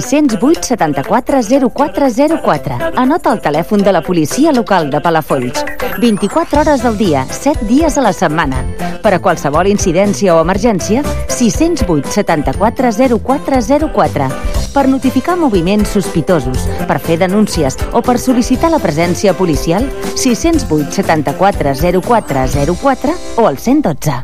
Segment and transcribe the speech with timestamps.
[0.00, 1.40] 608 74
[1.70, 2.78] 0404.
[2.96, 5.64] Anota el telèfon de la policia local de Palafolls.
[6.00, 8.64] 24 hores del dia, 7 dies a la setmana.
[9.02, 14.28] Per a qualsevol incidència o emergència, 608 74 0404.
[14.74, 21.74] Per notificar moviments sospitosos, per fer denúncies o per sol·licitar la presència policial, 608 74
[21.74, 24.18] 0404 o al 112.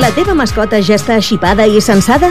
[0.00, 2.30] La teva mascota ja està xipada i censada?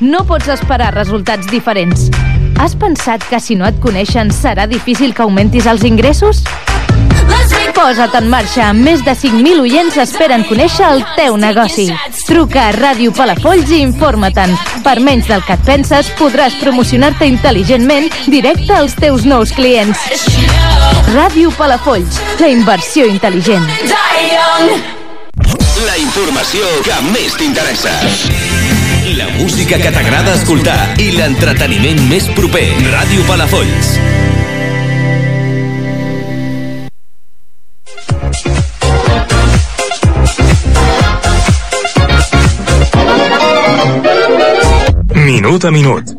[0.00, 2.08] no pots esperar resultats diferents.
[2.58, 6.42] Has pensat que si no et coneixen serà difícil que augmentis els ingressos?
[7.76, 8.72] Posa't en marxa.
[8.76, 11.86] Més de 5.000 oients esperen conèixer el teu negoci.
[12.26, 14.56] Truca a Ràdio Palafolls i informa-te'n.
[14.84, 20.04] Per menys del que et penses, podràs promocionar-te intel·ligentment directe als teus nous clients.
[21.14, 23.66] Ràdio Palafolls, la inversió intel·ligent.
[25.86, 27.96] La informació que més t'interessa.
[29.06, 32.66] La música que t'agrada escoltar i l'entreteniment més proper.
[32.92, 33.94] Ràdio Palafolls.
[45.16, 46.12] Minut a minut.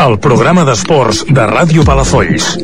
[0.00, 2.54] El programa d'esports de Ràdio Palafolls.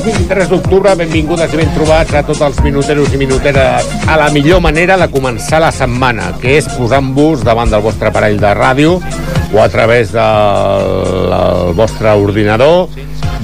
[0.00, 4.30] Dilluns 23 d'octubre, benvingudes i ben trobats a tots els minuteros i minuteres a la
[4.32, 8.96] millor manera de començar la setmana, que és posant-vos davant del vostre aparell de ràdio
[9.52, 12.88] o a través del, del vostre ordinador.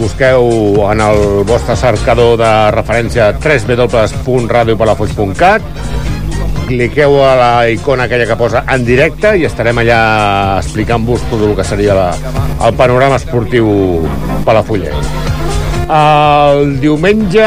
[0.00, 5.60] Busqueu en el vostre cercador de referència www.radiopalafolls.cat
[6.66, 11.52] cliqueu a la icona aquella que posa en directe i estarem allà explicant-vos tot el
[11.54, 12.16] que seria la,
[12.64, 13.68] el panorama esportiu
[14.48, 15.35] palafollenc.
[15.86, 17.46] El diumenge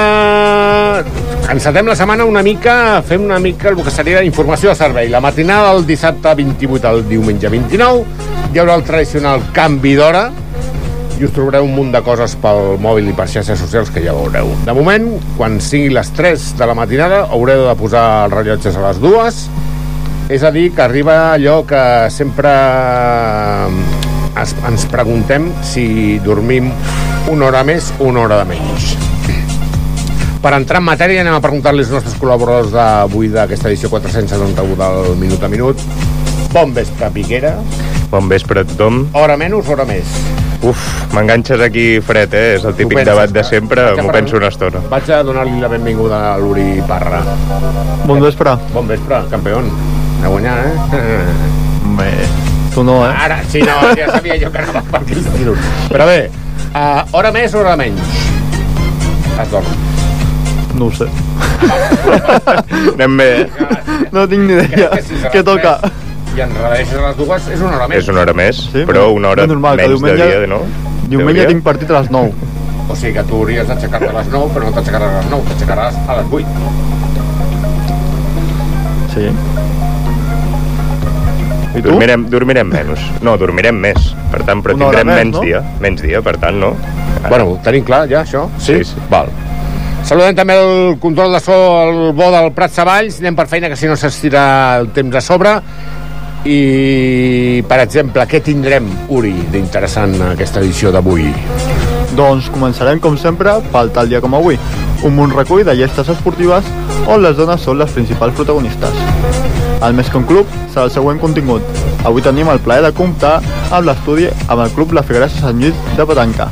[1.52, 5.10] encetem la setmana una mica, fem una mica el que seria informació de servei.
[5.12, 8.06] La matinada del dissabte 28 al diumenge 29
[8.54, 10.30] hi haurà el tradicional canvi d'hora
[11.20, 14.16] i us trobareu un munt de coses pel mòbil i per xarxes socials que ja
[14.16, 14.54] veureu.
[14.64, 18.86] De moment, quan sigui les 3 de la matinada, haureu de posar els rellotges a
[18.88, 19.44] les dues,
[20.32, 22.56] és a dir, que arriba allò que sempre
[24.40, 26.72] es, ens preguntem si dormim
[27.28, 28.96] una hora més o una hora de menys.
[30.40, 35.16] Per entrar en matèria anem a preguntar-li als nostres col·laboradors d'avui d'aquesta edició 471 del
[35.20, 35.82] Minut a Minut.
[36.54, 37.58] Bon vespre, Piquera.
[38.10, 39.04] Bon vespre a tothom.
[39.14, 40.08] Hora menys, hora més.
[40.66, 40.80] Uf,
[41.14, 42.56] m'enganxes aquí fred, eh?
[42.58, 44.80] És el típic penses, debat de que- sempre, m'ho penso una estona.
[44.90, 47.22] Vaig a donar-li la benvinguda a l'Uri Parra.
[48.06, 48.56] Bon vespre.
[48.74, 49.60] Bon vespre, campió.
[50.24, 50.74] A guanyar, eh?
[52.00, 52.12] Bé,
[52.74, 53.14] tu no, eh?
[53.16, 55.58] Ara, sí, no, ja sabia jo que anava per aquells tiros.
[55.90, 56.30] Però bé,
[56.74, 58.02] uh, hora més, hora menys.
[59.40, 59.66] Es dorm.
[60.80, 61.08] No ho sé.
[62.94, 63.48] Anem bé, eh?
[64.14, 64.90] No tinc ni idea.
[64.92, 65.78] Crec que si Què toca?
[65.82, 67.98] tres I enredeixes a les dues, és una hora més.
[68.04, 70.60] És una hora més, Sí, però una hora normal, menys de diumenge- dia, no?
[71.10, 72.32] Diumenge tinc partit a les 9.
[72.90, 75.44] O sigui que tu hauries d'aixecar-te a les 9, però no t'aixecaràs a les 9,
[75.50, 76.46] t'aixecaràs a les 8.
[79.14, 79.26] Sí.
[81.70, 81.90] I tu?
[81.92, 83.04] Dormirem, dormirem menys.
[83.26, 84.10] No, dormirem més.
[84.32, 85.44] Per tant, però Una tindrem més, menys no?
[85.46, 85.62] dia.
[85.84, 86.74] Menys dia, per tant, no?
[87.28, 88.48] Bueno, ho tenim clar ja, això?
[88.58, 89.06] Sí, sí.
[89.12, 89.30] Val.
[90.08, 93.20] Saludem també el control de so, el bo del Prat Savalls.
[93.22, 94.44] Anem per feina, que si no s'estira
[94.80, 95.58] el temps a sobre.
[96.48, 101.28] I, per exemple, què tindrem, Uri, d'interessant en aquesta edició d'avui?
[102.18, 104.58] Doncs començarem, com sempre, pel tal dia com avui.
[105.06, 106.68] Un munt recull de llestes esportives
[107.08, 109.49] on les dones són les principals protagonistes.
[109.86, 111.64] El Més que un club serà el següent contingut.
[112.08, 113.38] Avui tenim el plaer de comptar
[113.70, 116.50] amb l'estudi amb el club La Figuerassa Sant Lluís de Petanca.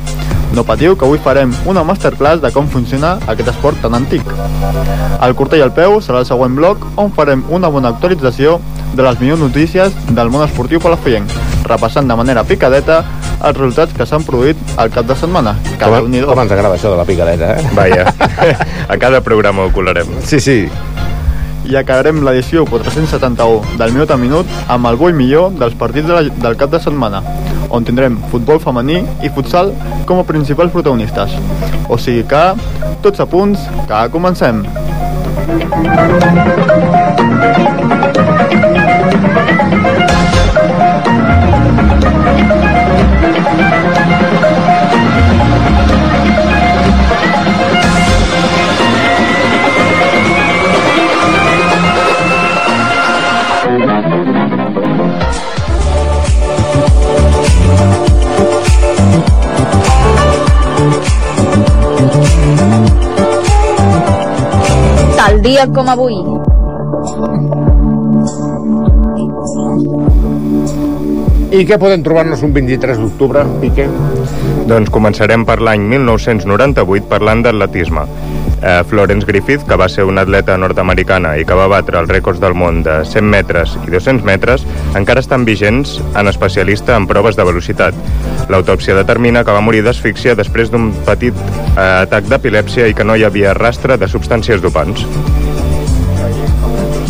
[0.55, 4.23] No patiu que avui farem una masterclass de com funciona aquest esport tan antic.
[5.23, 8.57] El curta i el peu serà el següent bloc on farem una bona actualització
[8.95, 11.33] de les millors notícies del món esportiu palafollenc,
[11.67, 13.01] repassant de manera picadeta
[13.37, 15.57] els resultats que s'han produït al cap de setmana.
[15.75, 17.75] Que Com, com ens agrada això de la picadeta, eh?
[17.77, 18.07] Vaja,
[18.93, 20.15] a cada programa ho colarem.
[20.25, 20.61] Sí, sí.
[21.67, 26.07] I acabarem l'edició 471 del minut a minut amb el bo i millor dels partits
[26.07, 27.23] de la, del cap de setmana.
[27.69, 29.73] on tindrem futbol femení i futsal
[30.07, 31.35] com a principals protagonistes.
[31.91, 32.43] O sigui que,
[33.03, 33.59] tots a punts,
[33.89, 34.63] que comencem!
[37.17, 37.66] Tal
[65.57, 66.13] dia com avui.
[71.57, 73.87] I què podem trobar-nos un 23 d'octubre, Piqué?
[74.69, 78.03] Doncs començarem per l'any 1998 parlant d'atletisme.
[78.57, 82.41] Eh, Florence Griffith, que va ser una atleta nord-americana i que va batre els rècords
[82.43, 84.65] del món de 100 metres i 200 metres,
[84.97, 87.97] encara estan vigents en especialista en proves de velocitat.
[88.53, 93.17] L'autòpsia determina que va morir d'asfíxia després d'un petit eh, atac d'epilèpsia i que no
[93.17, 95.05] hi havia rastre de substàncies dopants.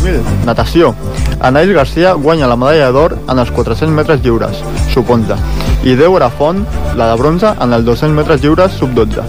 [0.07, 0.93] 2000, natació.
[1.41, 4.61] Anaïs Garcia guanya la medalla d'or en els 400 metres lliures,
[4.93, 5.37] sub-11,
[5.83, 6.63] i Débora Font
[6.97, 9.25] la de bronze en els 200 metres lliures, sub-12,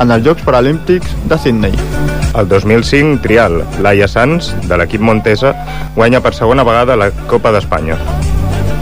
[0.00, 1.76] en els Jocs Paralímpics de Sydney.
[2.32, 3.60] El 2005, trial.
[3.84, 5.52] Laia Sanz, de l'equip Montesa,
[5.94, 7.98] guanya per segona vegada la Copa d'Espanya.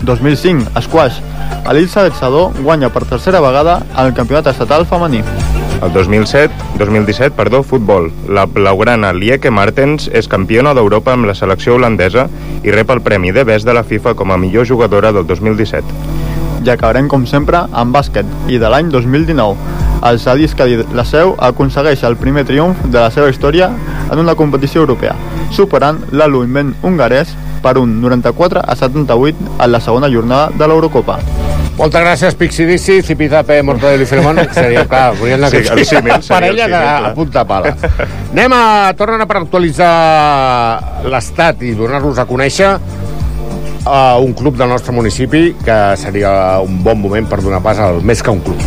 [0.07, 1.19] 2005, squash.
[1.71, 5.25] Elizabeth Sadó guanya per tercera vegada el campionat estatal femení.
[5.83, 8.13] El 2007, 2017, perdó, futbol.
[8.29, 12.27] La blaugrana Lieke Martens és campiona d'Europa amb la selecció holandesa
[12.63, 15.85] i rep el premi de best de la FIFA com a millor jugadora del 2017.
[16.61, 19.57] I acabarem, com sempre, amb bàsquet, i de l'any 2019.
[20.05, 23.73] El Sadis Cadí la Seu aconsegueix el primer triomf de la seva història
[24.11, 25.17] en una competició europea,
[25.57, 27.33] superant l'Aluïment hongarès
[27.65, 31.21] per un 94 a 78 en la segona jornada de l'Eurocopa.
[31.79, 34.41] Moltes gràcies, Pixidissi, Zipizape, Mortadelo i Filemón.
[34.57, 37.75] Seria, clar, volien Sí, el símil, seria parella el de, a punta pala.
[38.33, 38.65] Anem a...
[38.99, 39.93] Tornen a per actualitzar
[41.09, 42.75] l'estat i donar-los a conèixer
[43.87, 48.03] a un club del nostre municipi que seria un bon moment per donar pas al
[48.05, 48.61] més que un club.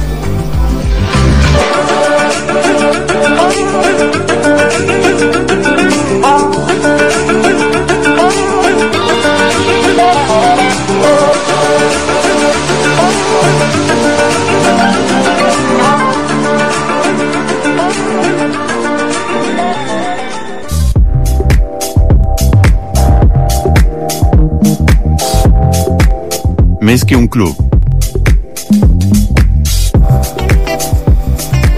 [26.94, 27.58] Més que un club.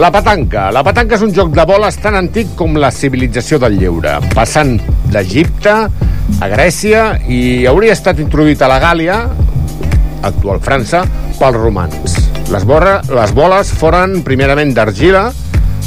[0.01, 0.65] La petanca.
[0.75, 4.73] La petanca és un joc de boles tan antic com la civilització del lleure, passant
[5.13, 7.39] d'Egipte a Grècia i
[7.71, 9.21] hauria estat introduït a la Gàlia,
[10.19, 11.05] actual França,
[11.39, 12.19] pels romans.
[12.51, 15.29] Les, borra, les boles foren primerament d'argila,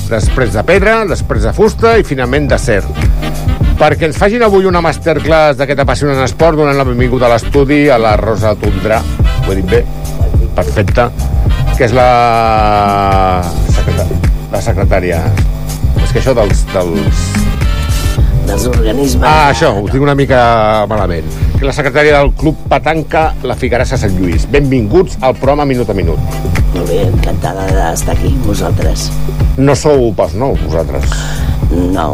[0.08, 2.80] després de pedra, després de fusta i finalment d'acer.
[3.78, 7.98] Perquè ens facin avui una masterclass d'aquest apassionant esport, donant la benvinguda a l'estudi a
[8.02, 8.98] la Rosa Tundra,
[9.48, 9.78] ho he dit bé,
[10.52, 11.06] perfecte,
[11.78, 12.08] que és la,
[13.72, 14.04] secreta...
[14.52, 15.20] la secretària.
[16.02, 17.22] És que això dels, dels...
[18.44, 19.24] dels organismes...
[19.24, 20.42] Ah, això, ho tinc una mica
[20.90, 21.32] malament.
[21.56, 24.44] Que la secretària del Club Petanca, la Figuerassa Sant Lluís.
[24.52, 26.20] Benvinguts al programa Minut a Minut.
[26.74, 29.08] Molt bé, encantada d'estar aquí vosaltres.
[29.56, 31.08] No sou pas nous, vosaltres.
[31.72, 32.10] No,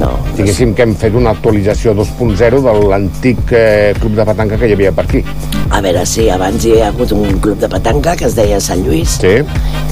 [0.00, 0.12] no.
[0.36, 4.76] Diguéssim que hem fet una actualització 2.0 de l'antic eh, club de petanca que hi
[4.76, 5.22] havia per aquí.
[5.70, 8.84] A veure, sí, abans hi ha hagut un club de petanca que es deia Sant
[8.86, 9.18] Lluís.
[9.22, 9.34] Sí.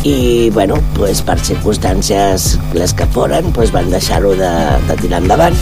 [0.05, 4.55] I, bueno, pues, per circumstàncies les que foren, pues, van deixar-ho de,
[4.89, 5.59] de tirar endavant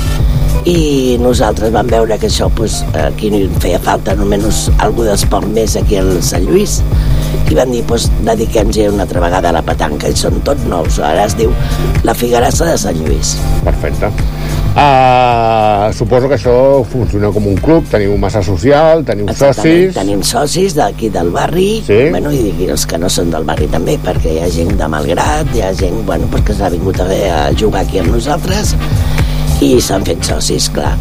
[0.69, 5.75] i nosaltres vam veure que això pues, aquí no feia falta només algú d'esport més
[5.81, 6.79] aquí al Sant Lluís
[7.51, 11.01] i van dir, pues, dediquem-nos una altra vegada a la petanca i són tots nous
[11.03, 11.51] ara es diu
[12.07, 13.35] la Figuerassa de Sant Lluís
[13.67, 14.13] Perfecte.
[14.73, 16.55] Uh, suposo que això
[16.89, 19.97] funciona com un club, teniu massa social, teniu Exactament, socis...
[19.99, 21.83] tenim socis d'aquí del barri.
[21.85, 21.99] Sí.
[22.15, 25.53] bueno, i els que no són del barri també perquè hi ha gent de Malgrat
[25.53, 28.73] hi ha gent bueno, pues, que s'ha vingut a, a jugar aquí amb nosaltres
[29.61, 30.97] i s'han fet socis, clar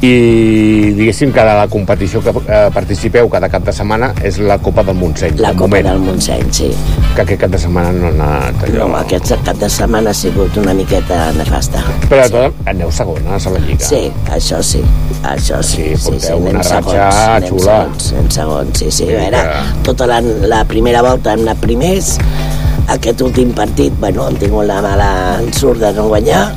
[0.00, 4.84] I diguéssim que la competició que eh, participeu cada cap de setmana és la Copa
[4.86, 5.40] del Montseny.
[5.42, 5.88] La Copa moment.
[5.88, 6.68] del Montseny, sí.
[7.16, 8.86] Que aquest cap de setmana no ha anat allò.
[8.86, 11.82] No, aquest cap de setmana ha sigut una miqueta nefasta.
[12.06, 13.88] Però de tot, aneu segones a la Lliga.
[13.88, 14.84] Sí, això sí,
[15.32, 15.82] això sí.
[15.82, 17.80] sí, sí, porteu anem una ratxa anem xula.
[17.82, 18.96] Segons, anem segons, sí, sí.
[19.02, 22.14] Sí, A veure, que- tota la, la primera volta hem anat primers,
[22.94, 25.10] aquest últim partit, bueno, hem tingut la mala
[25.42, 26.52] ensurt de no guanyar,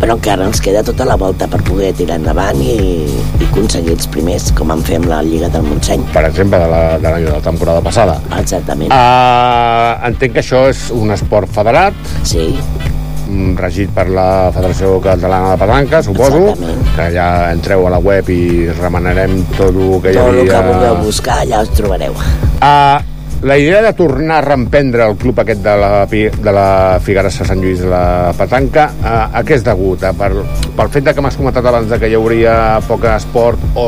[0.00, 4.08] però encara ens queda tota la volta per poder tirar endavant i, i aconseguir els
[4.10, 6.06] primers, com en fem la Lliga del Montseny.
[6.14, 8.16] Per exemple, de la, de la, de la temporada passada.
[8.40, 8.88] Exactament.
[8.94, 11.96] Uh, entenc que això és un esport federat.
[12.24, 12.48] Sí.
[13.28, 16.46] mm, Regit per la Federació Catalana de Petanca, suposo.
[16.48, 16.82] Exactament.
[16.96, 18.40] Que ja entreu a la web i
[18.80, 20.50] remenarem tot el que hi Tot el havia...
[20.56, 22.16] que vulgueu buscar, allà us trobareu.
[22.60, 22.98] Uh,
[23.42, 27.46] la idea de tornar a reemprendre el club aquest de la, de la Figueres a
[27.48, 30.04] Sant Lluís de la Petanca, uh, a què és degut?
[30.04, 30.30] Uh, per,
[30.76, 32.54] pel fet de que m'has comentat abans de que hi hauria
[32.88, 33.86] poc esport o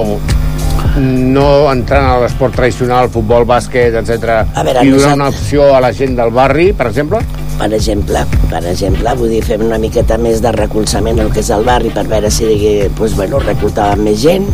[0.97, 5.92] no entrant a l'esport tradicional, futbol, bàsquet, etc A i donar una opció a la
[5.97, 7.21] gent del barri, per exemple?
[7.61, 11.52] Per exemple, per exemple, vull dir, fem una miqueta més de recolzament al que és
[11.54, 12.49] el barri per veure si
[12.97, 14.49] doncs, bueno, reclutàvem més gent.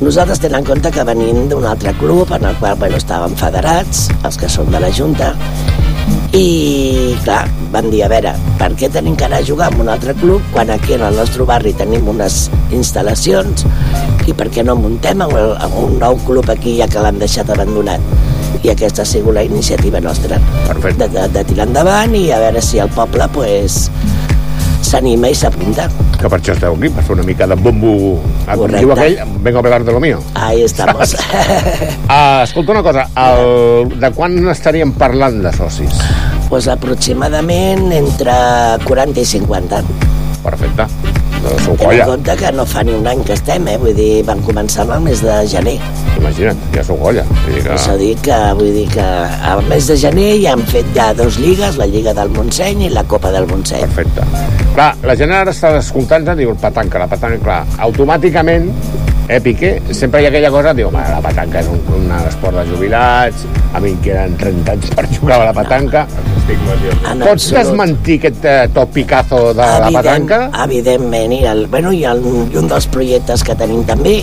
[0.00, 4.04] Nosaltres tenen en compte que venim d'un altre club en el qual bueno, estàvem federats,
[4.24, 5.32] els que són de la Junta,
[6.38, 9.88] i clar, van dir, a veure, per què tenim que anar a jugar amb un
[9.92, 13.64] altre club quan aquí en el nostre barri tenim unes instal·lacions
[14.28, 17.18] i per què no muntem amb, el- amb un nou club aquí ja que l'han
[17.18, 18.00] deixat abandonat?
[18.62, 20.38] I aquesta ha sigut la iniciativa nostra.
[20.66, 21.08] Perfecte.
[21.08, 23.88] De, de, de tirar endavant i a veure si el poble pues,
[24.88, 25.88] s'anima i s'apunta.
[26.18, 27.92] Que per això esteu aquí, per fer una mica de bombo...
[28.46, 28.80] Ah, Correcte.
[28.82, 30.18] diu aquell, vengo a hablar de lo mío.
[30.34, 31.14] Ahí estamos.
[31.14, 36.00] Uh, escolta una cosa, el, de quan estaríem parlant de socis?
[36.48, 38.32] pues aproximadament entre
[38.88, 39.82] 40 i 50.
[40.42, 40.86] Perfecte.
[41.42, 42.06] Doncs sou Ten colla.
[42.08, 43.76] compte que no fa ni un any que estem, eh?
[43.78, 45.74] Vull dir, van començar el mes de gener.
[46.16, 47.26] Imagina't, ja sou colla.
[47.44, 47.74] Vull dir que...
[47.76, 49.04] Això dic que, vull dir que
[49.52, 52.90] al mes de gener ja han fet ja dos lligues, la Lliga del Montseny i
[52.96, 53.84] la Copa del Montseny.
[53.84, 54.24] Perfecte.
[54.78, 58.68] Clar, la gent ara està escoltant-te, diu petanca, la petanca, clar, automàticament,
[59.26, 62.54] eh, Piqué, sempre hi ha aquella cosa, diu, "Home, la petanca és un, un esport
[62.60, 63.42] de jubilats,
[63.74, 66.06] a mi em queden 30 anys per jugar a la petanca.
[67.10, 67.58] En Pots absolut.
[67.64, 70.38] desmentir aquest eh, topicazo de la petanca?
[70.64, 74.22] Evidentment, i, el, bueno, i, el, i un dels projectes que tenim també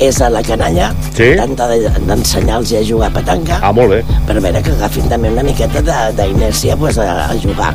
[0.00, 1.34] és a la canalla, Sí?
[1.36, 4.02] de- d'ensenyar-los a jugar a petanca, Ah, molt bé.
[4.26, 7.74] per veure que agafin també una miqueta de- d'inèrcia pues, a, a jugar.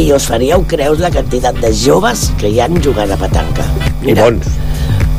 [0.00, 3.66] I us faríeu creus la quantitat de joves que hi han jugant a petanca.
[4.00, 4.46] I bons.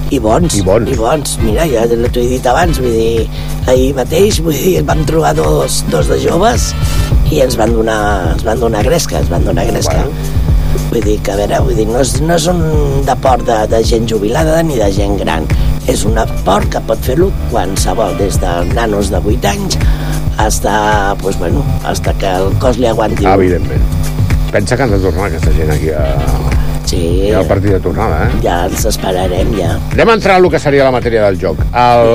[0.09, 0.55] I bons.
[0.57, 0.89] I bons.
[0.89, 1.35] I bons.
[1.43, 3.27] Mira, ja t'ho he dit abans, vull dir,
[3.69, 6.71] ahir mateix, vull dir, vam trobar dos, dos de joves
[7.29, 7.99] i ens van donar,
[8.33, 10.01] ens van donar gresca, ens van donar gresca.
[10.01, 10.81] Bueno.
[10.89, 12.65] Vull dir que, a veure, vull dir, no és, no és un
[13.05, 15.45] deport de, de gent jubilada ni de gent gran.
[15.91, 19.77] És un esport que pot fer-lo qualsevol, des de nanos de 8 anys
[20.41, 23.29] hasta, pues, bueno, hasta que el cos li aguanti.
[23.29, 24.00] Evidentment.
[24.51, 26.05] Pensa que han de tornar aquesta gent aquí a...
[26.91, 28.39] Sí, ha el partit de tornada, eh?
[28.43, 29.77] ja els esperarem, ja.
[29.93, 31.61] Anem a entrar a lo que seria la matèria del joc.
[31.71, 32.09] El,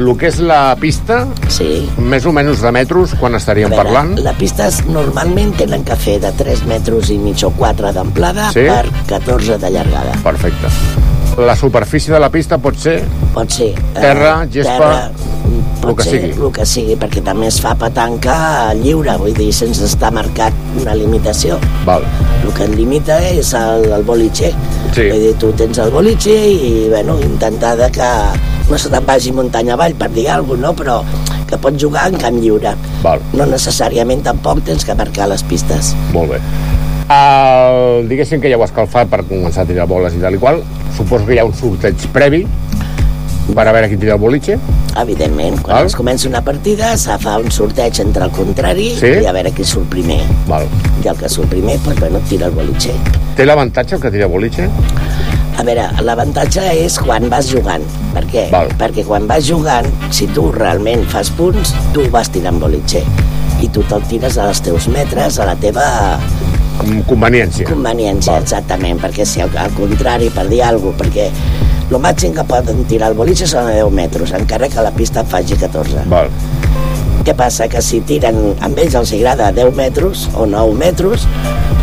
[0.00, 1.20] el que és la pista,
[1.52, 1.84] Sí.
[2.00, 4.16] més o menys de metros, quan estaríem veure, parlant?
[4.24, 8.64] La pista normalment tenen que fer de 3 metres i mig o 4 d'amplada Sí?
[8.66, 10.16] per 14 de llargada.
[10.24, 10.72] Perfecte.
[11.46, 13.00] La superfície de la pista pot ser
[13.34, 13.72] Pot ser...
[13.74, 15.10] eh, Terra, gespa, terra,
[15.44, 16.30] el que sigui.
[16.32, 18.36] el que sigui, perquè també es fa petanca
[18.78, 21.58] lliure, vull dir, sense estar marcat una limitació.
[21.84, 22.06] Val.
[22.42, 24.52] El que et limita és el, el boliche.
[24.94, 25.08] Sí.
[25.10, 28.10] Vull dir, tu tens el boliche i, bueno, intentar de que
[28.70, 30.72] no se te'n vagi muntanya avall, per dir alguna cosa, no?
[30.78, 32.72] però que pots jugar en camp lliure.
[33.02, 33.22] Val.
[33.36, 35.92] No necessàriament tampoc tens que marcar les pistes.
[36.14, 36.40] Molt bé.
[37.04, 40.40] El, diguéssim que ja ho has calfat per començar a tirar boles i tal i
[40.40, 40.62] qual.
[40.96, 42.46] Suposo que hi ha un sorteig previ
[43.52, 44.56] per a veure qui tira el boliche.
[45.00, 45.86] Evidentment, quan Val.
[45.90, 49.10] es comença una partida se fa un sorteig entre el contrari Sí?
[49.22, 50.20] i a veure qui surt primer.
[50.48, 50.64] Val.
[51.04, 52.94] I el que surt primer, doncs, bueno, tira el boliche.
[53.36, 54.68] Té l'avantatge el que tira boliche?
[55.58, 57.82] A veure, l'avantatge és quan vas jugant.
[58.14, 58.48] Per què?
[58.50, 58.72] Val.
[58.80, 63.04] Perquè quan vas jugant, si tu realment fas punts, tu vas tirant boliche.
[63.62, 66.18] I tu te'l tires als teus metres, a la teva
[67.06, 67.66] conveniència.
[67.68, 68.42] conveniència, Val.
[68.42, 68.98] exactament.
[69.02, 71.28] Perquè si al, al contrari, per dir alguna cosa, perquè
[71.90, 75.24] el màxim que poden tirar el boliche són a 10 metres, encara que la pista
[75.24, 76.06] faci 14.
[76.10, 76.32] Val.
[77.24, 77.68] Què passa?
[77.72, 81.28] Que si tiren, amb ells els agrada 10 metres o 9 metres,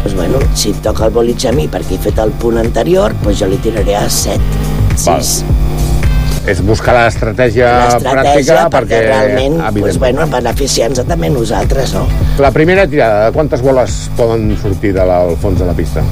[0.01, 3.15] doncs bueno, si em toca el boliche a mi perquè he fet el punt anterior,
[3.23, 4.41] doncs jo li tiraré a 7,
[5.01, 5.31] 6.
[6.51, 7.69] És buscar l'estratègia
[8.01, 9.01] pràctica perquè, perquè...
[9.05, 12.07] realment, doncs, bueno, beneficiar-nos també nosaltres, no?
[12.41, 16.05] La primera tirada, de quantes boles poden sortir de la, al fons de la pista?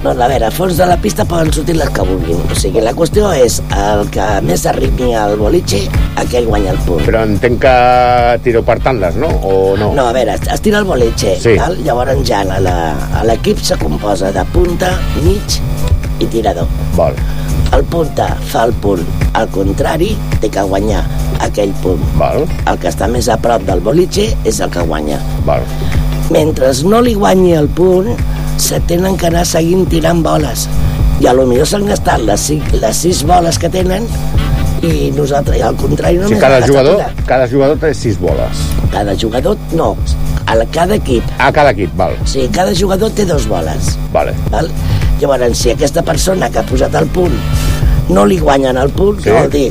[0.00, 2.38] No, a veure, a fons de la pista poden sortir les que vulguin.
[2.48, 5.82] O sigui, la qüestió és el que més arribi al boliche,
[6.22, 7.02] aquell guanya el punt.
[7.04, 7.74] Però entenc que
[8.46, 9.28] tireu per tandes, no?
[9.44, 9.90] O no?
[9.98, 11.52] No, a veure, es tira el boliche, Sí.
[11.58, 11.76] val?
[11.84, 12.40] llavors ja
[13.28, 15.60] l'equip se composa de punta, mig
[16.18, 16.66] i tirador.
[16.96, 17.14] Val.
[17.76, 19.04] El punta fa el punt,
[19.34, 21.04] al contrari, té que guanyar
[21.40, 22.00] aquell punt.
[22.16, 22.48] Val.
[22.66, 25.20] El que està més a prop del boliche és el que guanya.
[25.44, 25.60] Val.
[26.30, 28.16] Mentre no li guanyi el punt,
[28.60, 30.68] se tenen que anar seguint tirant boles.
[31.20, 34.06] I a lo millor s'han gastat les, cinc, les sis boles que tenen
[34.82, 37.26] i nosaltres, i al contrari, O només sigui, cada jugador, una.
[37.28, 38.62] cada jugador té sis boles.
[38.92, 39.90] Cada jugador, no,
[40.46, 41.24] a cada equip.
[41.38, 42.16] A cada equip, val.
[42.24, 43.98] Sí, cada jugador té dos boles.
[44.12, 44.32] Vale.
[44.50, 44.70] Val?
[45.20, 47.36] Llavors, si aquesta persona que ha posat el punt
[48.08, 49.30] no li guanyen el punt, sí.
[49.30, 49.66] vol dir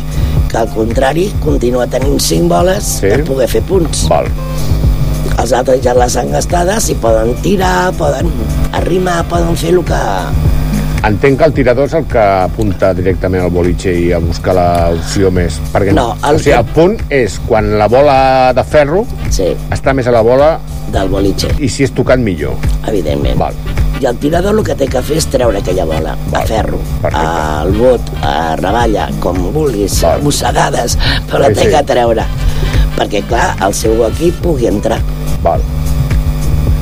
[0.50, 3.10] que al contrari continua tenint cinc boles Sí.
[3.10, 4.08] per poder fer punts.
[4.08, 4.30] Val.
[5.40, 8.28] Els altres ja les han gastades i poden tirar, poden
[8.76, 10.00] arrimar, poden fer el que...
[11.08, 15.30] Entenc que el tirador és el que apunta directament al boliche i a buscar l'opció
[15.32, 15.56] més.
[15.72, 18.18] Perquè, No, el o sigui, el punt és quan la bola
[18.58, 19.54] de ferro sí.
[19.72, 20.58] està més a la bola
[20.92, 21.54] del boliche.
[21.64, 22.58] i si és tocat millor.
[22.92, 23.40] Evidentment.
[23.40, 23.56] Val.
[24.04, 26.80] I el tirador el que té que fer és treure aquella bola a ferro,
[27.14, 30.98] al bot, a ravalla, com vulguis, mossegades,
[31.32, 31.72] però la Sí, té sí.
[31.78, 32.28] que treure.
[33.00, 35.00] Perquè, clar, el seu equip pugui entrar.
[35.42, 35.79] Val.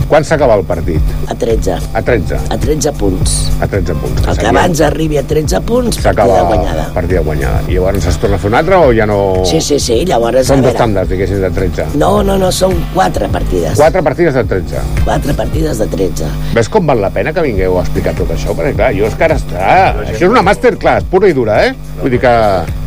[0.07, 1.03] Quan s'acaba el partit?
[1.27, 1.73] A 13.
[1.93, 2.37] A 13.
[2.49, 3.31] A 13 punts.
[3.59, 4.21] A 13 punts.
[4.31, 6.85] El que abans arribi a 13 punts, partida S'acaba guanyada.
[6.95, 7.61] partida guanyada.
[7.67, 9.17] I llavors es torna a fer un altre o ja no...
[9.43, 10.47] Sí, sí, sí, llavors...
[10.47, 11.89] Són dos tandes, diguéssim, de 13.
[11.99, 13.75] No, no, no, són quatre partides.
[13.75, 14.85] Quatre partides de 13.
[15.03, 16.31] Quatre partides de 13.
[16.55, 18.55] Ves com val la pena que vingueu a explicar tot això?
[18.55, 19.67] Perquè, clar, jo és que ara està...
[20.07, 21.75] Això és una masterclass pura i dura, eh?
[21.99, 22.33] Vull dir que...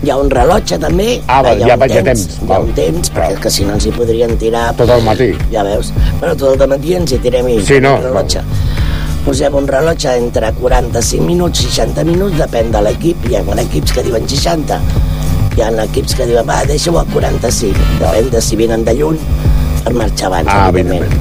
[0.06, 1.18] Hi ha un rellotge també.
[1.28, 2.24] Ah, va, hi ja un vaig a temps.
[2.40, 4.70] Hi ha un temps, perquè és que si no ens hi podrien tirar...
[4.80, 5.34] Tot el matí.
[5.52, 5.92] Ja veus.
[6.22, 8.42] Però tot el matí ens hi tirem i Sí, no, rellotge.
[9.24, 13.26] Posem un rellotge entre 45 minuts, 60 minuts, depèn de l'equip.
[13.28, 14.80] Hi ha equips que diuen 60.
[15.56, 17.88] Hi ha equips que diuen, va, deixa-ho a 45.
[18.00, 19.18] Depèn de si venen de lluny
[19.84, 21.12] per marxar abans, Ah, evidentment.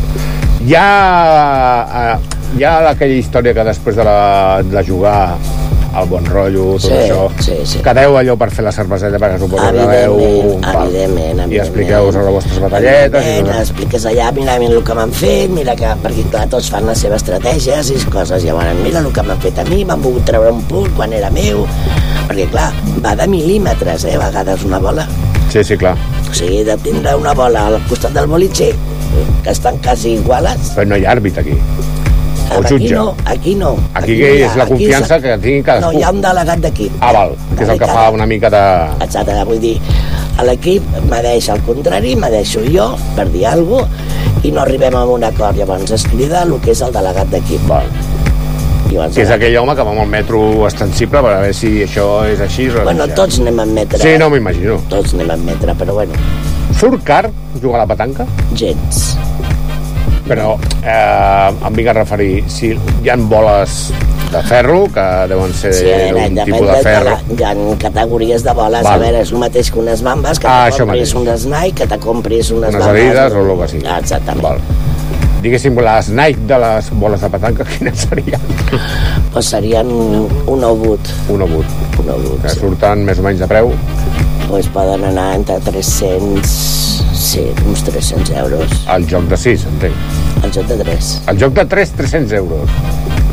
[0.68, 0.88] Hi ha,
[2.02, 5.38] eh, hi ha aquella història que després de, la, de jugar
[5.90, 7.80] el bon rotllo, tot Sí, això, sí, sí.
[7.82, 10.14] quedeu allò per fer la cerveseta, perquè suposo que veu...
[10.20, 10.86] Evidentment, val.
[10.86, 13.26] evidentment, I expliqueu sobre les vostres batalletes.
[13.26, 13.54] I tot.
[13.60, 17.02] expliques allà, mira, mira el que m'han fet, mira que, perquè clar, tots fan les
[17.02, 20.52] seves estratègies i coses, llavors, mira el que m'han fet a mi, m'han volgut treure
[20.54, 21.66] un punt quan era meu,
[22.28, 22.70] perquè clar,
[23.04, 25.08] va de mil·límetres, eh, a vegades una bola.
[25.50, 25.96] Sí, sí, clar.
[26.30, 28.70] O sigui, de tindre una bola al costat del boliche,
[29.42, 31.56] que estan quasi iguales, Però no hi ha àrbit aquí.
[32.50, 32.94] O aquí jutge.
[32.94, 33.76] no, aquí no.
[33.94, 35.98] Aquí, no hi ha, és la aquí confiança és- que tingui No, cadascú.
[35.98, 36.92] hi ha un delegat d'equip.
[37.00, 39.04] Ah, val, que és el que fa una mica de...
[39.04, 39.80] Exacte, vull dir,
[40.44, 44.08] l'equip m'adeix al contrari, m'adeixo jo per dir alguna cosa
[44.42, 45.56] i no arribem a un acord.
[45.56, 47.60] Llavors es crida el que és el delegat d'equip.
[47.68, 47.84] Val.
[48.90, 51.82] Llavors, Que és aquell home que va amb el metro extensible per a veure si
[51.84, 52.82] això és així no.
[52.82, 53.98] Bueno, tots anem en metre.
[54.02, 54.80] Sí, no m'imagino.
[54.88, 56.12] Tots anem en metre, però bueno,
[56.80, 58.26] Surt car jugar a la petanca?
[58.56, 59.16] gens.
[60.30, 60.52] Però
[60.86, 62.70] eh, em vinc a referir, si
[63.02, 63.90] hi han boles
[64.30, 67.16] de ferro, que deuen ser Sí, d'un tipus de, de ferro.
[67.16, 68.84] la, hi ha categories de boles.
[68.86, 68.94] Val.
[68.94, 71.88] A veure, és el mateix que unes bambes, que Ah, te compris unes Nike, que
[71.90, 73.08] te compris unes, Unes bambes.
[73.10, 73.88] Adidas o el que sigui.
[73.98, 74.44] Exactament.
[74.46, 74.62] Val.
[75.42, 78.40] Diguéssim, les Nike de les boles de petanca, quines serien?
[79.32, 81.00] Pues serien un obut.
[81.32, 81.66] Un obut.
[81.98, 82.60] Un obut, Que sí.
[82.60, 83.72] surten més o menys de preu.
[84.50, 86.46] Pues poden anar entre 300...
[87.20, 88.70] Sí, uns 300 euros.
[88.94, 89.94] El joc de 6, entenc.
[90.42, 91.22] El joc de 3.
[91.28, 92.70] El joc de 3, 300 euros.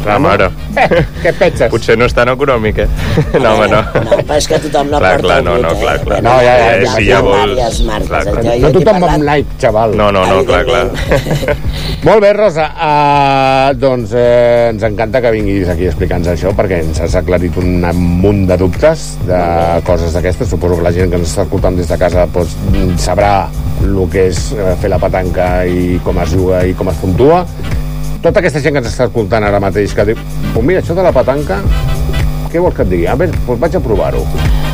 [0.08, 0.48] La mare.
[0.78, 1.70] Eh, què penses?
[1.72, 2.88] Potser no és tan econòmic, eh?
[3.44, 3.82] No, home, no.
[3.82, 5.80] No, però és que tothom no Clar, porta clar, no, no, eh?
[5.82, 6.22] clar, clar.
[6.22, 8.08] Bueno, No, ja, ja, ja, ja vols- diverses marques.
[8.10, 8.58] clar, clar.
[8.64, 9.96] No tothom va parlat- amb Nike, xaval.
[10.00, 10.86] No, no, no, clar, clar.
[12.08, 12.68] Molt bé, Rosa.
[12.78, 17.58] Uh, doncs eh, ens encanta que vinguis aquí a explicar-nos això perquè ens has aclarit
[17.60, 17.82] un
[18.22, 19.40] munt de dubtes de
[19.88, 20.48] coses d'aquestes.
[20.54, 22.56] Suposo que la gent que ens està escoltant des de casa doncs,
[23.04, 23.48] sabrà
[23.84, 27.44] el que és eh, fer la petanca i com es juga i com es puntua.
[28.24, 30.18] Tota aquesta gent que ens està escoltant ara mateix que diu
[30.56, 31.62] oh, mira, això de la petanca
[32.52, 33.06] què vols que et digui?
[33.12, 34.22] A veure, doncs vaig a provar-ho.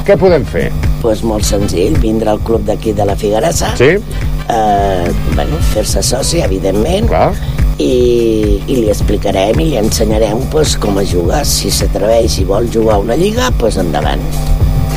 [0.05, 0.67] Què podem fer?
[1.03, 3.89] pues molt senzill, vindre al club d'aquí de la Figuerassa, Sí?
[4.47, 7.33] eh, bueno, fer-se soci, evidentment, Clar.
[7.77, 11.43] i, i li explicarem i li ensenyarem pues, com es juga.
[11.43, 14.23] Si s'atreveix i vol jugar a una lliga, pues endavant.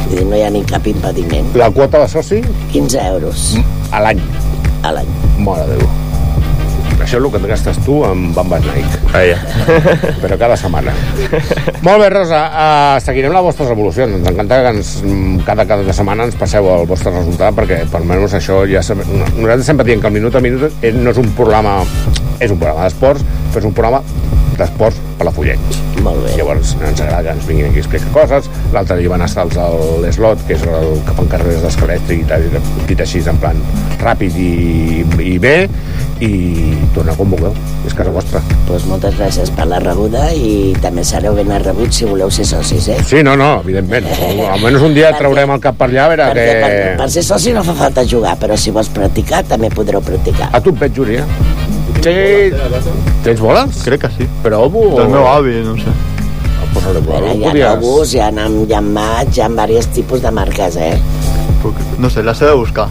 [0.04, 1.50] Vull dir, no hi ha ni cap impediment.
[1.58, 3.56] La quota de soci 15 euros
[3.90, 4.22] a l'any.
[4.86, 5.10] a l'any.
[5.42, 6.05] Mare de Déu.
[7.06, 8.98] Això és el que et gastes tu amb bambes Nike.
[9.12, 9.36] Vaja.
[10.22, 10.90] però cada setmana.
[11.86, 14.16] Molt bé, Rosa, uh, seguirem les vostres evolucions.
[14.18, 14.90] Ens encanta que ens,
[15.46, 18.82] cada, cada setmana ens passeu el vostre resultat, perquè per almenys això ja...
[18.90, 21.78] Nosaltres sempre diem que el minut a minut eh, no és un programa...
[22.42, 24.02] És un programa d'esports, però és un programa
[24.58, 25.78] d'esports palafollets.
[26.04, 26.34] Molt bé.
[26.40, 28.50] Llavors ens agrada que ens vinguin aquí a explicar coses.
[28.74, 29.68] L'altre dia van estar els a
[30.02, 33.62] l'Eslot, que és el que fan carreres d'escalètric i tal, i dit així en plan
[34.02, 34.50] ràpid i,
[35.22, 35.56] i bé,
[36.20, 36.30] i
[36.94, 37.52] torna a convocar.
[37.86, 38.40] És casa vostra.
[38.66, 42.88] Pues moltes gràcies per la rebuda i també sereu ben rebuts si voleu ser socis,
[42.92, 42.98] eh?
[43.06, 44.08] Sí, no, no, evidentment.
[44.54, 46.90] Almenys un dia traurem el cap per allà a veure Perquè per, que...
[47.02, 50.50] per ser soci no fa falta jugar, però si vols practicar també podreu practicar.
[50.56, 51.26] A tu et veig, Júlia.
[52.02, 52.18] té...
[53.24, 53.82] Tens boles?
[53.86, 54.28] Crec que sí.
[54.44, 54.88] Però ovo...
[54.98, 55.94] Del meu avi, no sé.
[56.76, 57.68] Pues a Bueno, hi ha podies...
[57.80, 60.94] Novus, hi ha, hi ha Mats, hi ha diversos tipus de marques, eh?
[61.62, 62.86] Puc, no sé, he de buscar.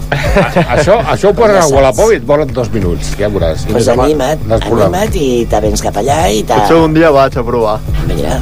[0.75, 3.67] Això, això ho posen a Wallapop i et volen dos minuts, ja veuràs.
[3.69, 6.55] I Pues anima't, anima't i te vens cap allà i te...
[6.57, 7.77] Potser un dia vaig a provar.
[8.09, 8.39] Mira,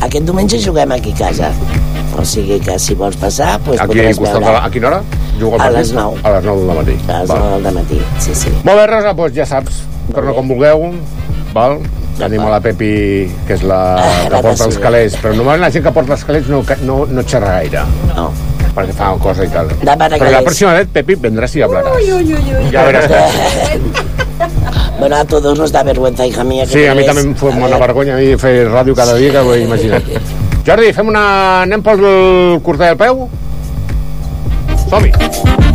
[0.00, 1.52] aquest diumenge juguem aquí a casa.
[2.18, 4.52] O sigui que si vols passar, doncs Aquí, podràs veure.
[4.52, 4.66] la...
[4.66, 5.00] A quina hora?
[5.40, 6.18] Jugo A les nou.
[6.22, 6.96] A les 9 del matí.
[7.08, 7.46] A les Val.
[7.56, 8.52] 9 del matí, sí, sí.
[8.62, 9.82] Molt bé, Rosa, doncs ja saps.
[10.12, 10.90] Torna com vulgueu.
[11.56, 11.78] Val?
[12.18, 12.92] Tenim a la Pepi,
[13.48, 15.16] que és la Ah, que la porta els calés.
[15.16, 17.86] Però normalment la gent que porta els calés no, no, no xerra gaire.
[18.12, 18.28] No.
[18.72, 19.68] Perquè fa una cosa i tal.
[19.82, 21.98] Demà Però la pròxima vez, Pepi, vendràs i hablaràs.
[21.98, 22.70] Uy, uy, uy, uy.
[22.72, 23.10] Ja veràs.
[25.02, 26.64] Bueno, a todos nos da vergüenza, hija mía.
[26.64, 29.16] que Sí, a mi també em fa una ver, vergonya a mi fer ràdio cada
[29.18, 30.06] dia, que ho he imaginat.
[30.66, 31.24] Jordi, fem una...
[31.62, 32.06] anem pel
[32.62, 33.28] curta del peu?
[34.88, 35.71] Som-hi.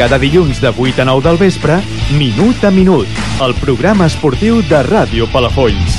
[0.00, 1.74] Cada dilluns de 8 a 9 del vespre,
[2.16, 3.06] Minut a Minut,
[3.44, 5.98] el programa esportiu de Ràdio Palafolls.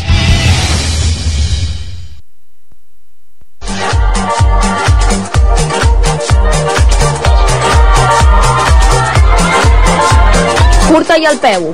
[10.89, 11.69] Curta i al peu.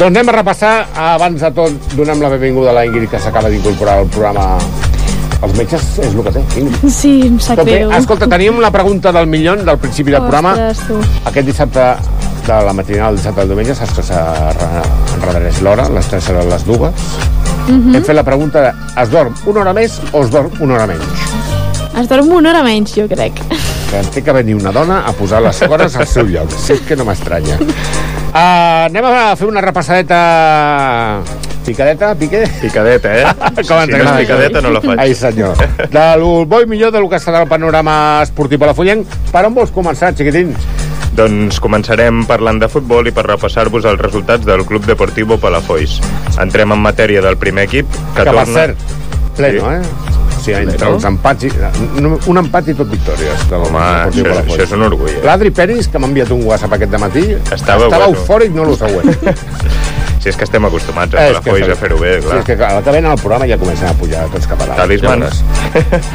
[0.00, 3.50] Doncs anem a repassar, abans de tot, donem la benvinguda a la Ingrid, que s'acaba
[3.52, 4.54] d'incorporar al programa
[5.44, 6.86] els metges és el que té, Ingrid.
[6.88, 7.74] Sí, em sap Tot bé?
[7.82, 7.92] greu.
[7.98, 10.54] Escolta, teníem la pregunta del milió del principi del programa.
[10.54, 11.28] Ostres, tu.
[11.28, 11.84] Aquest dissabte
[12.46, 16.64] de la matinal, el dissabte del diumenge, saps que s'enredareix l'hora, les 3 seran les
[16.64, 16.94] dues.
[17.68, 17.96] Mhm.
[17.96, 20.86] Hem fet la pregunta de, es dorm una hora més o es dorm una hora
[20.86, 21.26] menys?
[22.00, 23.36] Es dorm una hora menys, jo crec.
[23.90, 26.48] Que té que venir una dona a posar les coses al seu lloc.
[26.56, 27.58] Sí que no m'estranya.
[28.30, 30.18] Uh, anem a fer una repassadeta...
[31.66, 32.44] Picadeta, pique?
[32.60, 33.24] Picadeta, eh?
[33.68, 35.02] Com ens si no picadeta, no la faig.
[35.02, 35.58] Ai, senyor.
[35.92, 39.18] Del bo i millor del que serà el panorama esportiu palafollenc.
[39.30, 40.54] Per on vols començar, xiquitín?
[41.18, 45.98] Doncs començarem parlant de futbol i per repassar-vos els resultats del Club Deportivo Palafolls.
[46.40, 48.46] Entrem en matèria del primer equip, que, Que, torna...
[48.46, 48.96] per cert,
[49.36, 50.09] pleno, eh?
[50.40, 50.94] Sigui, entre Pleno?
[50.96, 51.50] els empats i...
[52.00, 53.46] no, Un empat i tot victòries.
[53.50, 54.54] Del Home, això, Palafolls.
[54.54, 55.10] això és un orgull.
[55.12, 55.20] Eh?
[55.24, 58.12] L'Adri Peris, que m'ha enviat un WhatsApp aquest matí, Estava estava bueno.
[58.16, 59.14] eufòric, no lo següent.
[60.20, 62.38] Si és que estem acostumats a Palafolls a fer-ho bé, Sí, clar.
[62.42, 64.90] és que que ven al programa ja comencen a pujar tots cap a dalt.
[65.00, 65.38] Veuràs.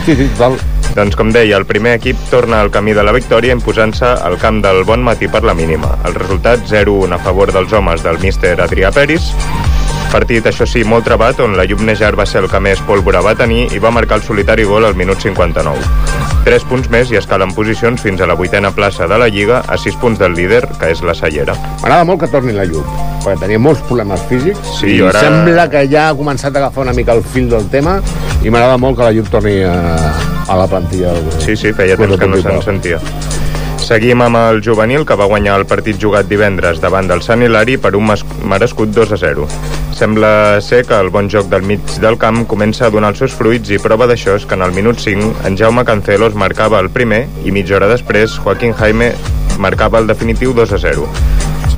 [0.06, 0.60] Sí, sí, total.
[0.94, 4.62] Doncs com deia, el primer equip torna al camí de la victòria imposant-se al camp
[4.62, 5.98] del bon matí per la mínima.
[6.06, 9.34] El resultat 0-1 a favor dels homes del míster Adrià Peris.
[10.12, 13.34] Partit, això sí, molt trebat, on la Llubnejar va ser el que més pólvora va
[13.36, 15.82] tenir i va marcar el solitari gol al minut 59.
[16.46, 19.76] 3 punts més i escalen posicions fins a la vuitena plaça de la Lliga, a
[19.82, 21.56] 6 punts del líder, que és la Cellera.
[21.82, 22.86] M'agrada molt que torni la llum,
[23.26, 26.86] perquè tenia molts problemes físics Sí, i ara- sembla que ja ha començat a agafar
[26.86, 27.98] una mica el fil del tema
[28.44, 29.76] i m'agrada molt que la llum torni a,
[30.48, 31.12] a la plantilla.
[31.18, 33.02] Del, Sí, sí, feia temps que no se'n sentia.
[33.86, 37.76] Seguim amb el juvenil, que va guanyar el partit jugat divendres davant del Sant Hilari
[37.78, 38.08] per un
[38.46, 39.46] merescut 2 a 0.
[39.96, 43.32] Sembla ser que el bon joc del mig del camp comença a donar els seus
[43.32, 46.90] fruits i prova d'això és que en el minut 5 en Jaume Cancelos marcava el
[46.92, 49.14] primer i mitja hora després Joaquín Jaime
[49.58, 51.08] marcava el definitiu 2 a 0.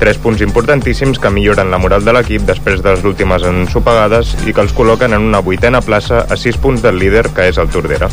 [0.01, 4.53] Tres punts importantíssims que milloren la moral de l'equip després de les últimes ensopegades i
[4.53, 7.69] que els col·loquen en una vuitena plaça a 6 punts del líder, que és el
[7.69, 8.09] Tordera.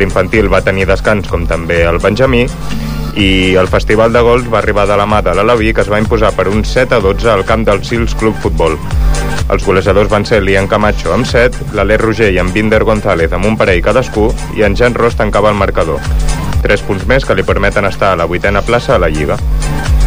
[0.00, 2.46] L'infantil va tenir descans, com també el Benjamí,
[3.16, 6.00] i el Festival de Gols va arribar de la mà de l'Alaví, que es va
[6.00, 8.78] imposar per un 7 a 12 al camp del Sils Club Futbol.
[9.52, 13.48] Els golejadors van ser l'Ian Camacho amb 7, l'Aler Roger i en Binder González amb
[13.50, 16.00] un parell cadascú i en Jan Ross tancava el marcador.
[16.62, 19.38] Tres punts més que li permeten estar a la vuitena plaça a la Lliga.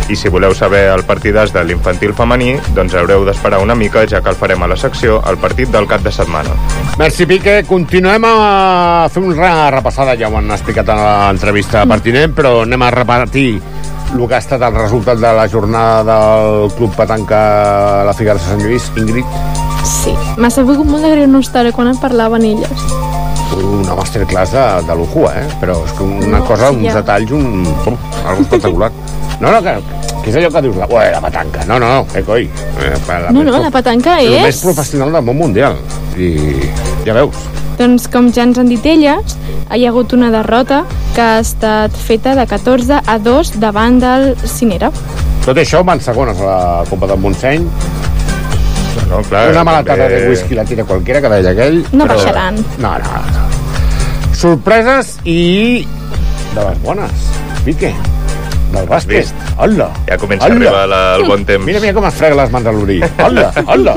[0.10, 4.22] I si voleu saber el partidàs de l'infantil femení, doncs haureu d'esperar una mica, ja
[4.22, 6.54] que el farem a la secció al partit del cap de setmana.
[7.00, 7.63] Merci, Pique.
[7.65, 10.96] Continuem a fer una repassada, ja ho han explicat a
[11.32, 13.48] l'entrevista pertinent, però anem a repartir
[14.13, 17.39] el que ha estat el resultat de la jornada del Club Petanca
[18.02, 18.91] a la Figuera de Sant Lluís.
[18.96, 19.26] Ingrid,
[19.86, 20.13] Sí.
[20.41, 22.86] M'ha sabut molt de greu no estar quan en parlaven elles.
[23.56, 25.46] una masterclass de, de lujo, eh?
[25.62, 26.96] Però és que una No, cosa, sí, uns ja.
[27.02, 27.68] detalls, un...
[28.26, 28.91] Algo espectacular.
[29.41, 29.74] No, no, que,
[30.24, 31.65] que és allò que dius, ué, la petanca.
[31.67, 32.45] No, no, eh, coi.
[32.48, 34.62] Eh, la No, no, la petanca El més és...
[34.63, 35.76] professional del món mundial.
[36.15, 36.30] I
[37.06, 37.36] ja veus.
[37.76, 39.34] Doncs com ja ens han dit elles,
[39.76, 44.32] hi ha hagut una derrota que ha estat feta de 14 a 2 davant del
[44.48, 44.91] Cinera.
[45.43, 47.67] Tot això van segones a la Copa del Montseny
[49.10, 51.84] No, clar, Una malatada també- de whisky la tira qualquiera, que deia aquell.
[51.91, 52.56] No però- baixaran.
[52.80, 54.34] No, no, no.
[54.34, 55.86] Sorpreses i...
[56.56, 57.12] de les bones.
[57.65, 57.93] Pique.
[58.73, 59.32] Del bàsquet.
[59.58, 59.89] Hola.
[60.10, 60.58] Ja comença a Hola.
[60.58, 61.65] arribar la, el bon temps.
[61.65, 62.99] Mira, mira com es frega les mans a l'orí.
[63.23, 63.95] Hola, hola.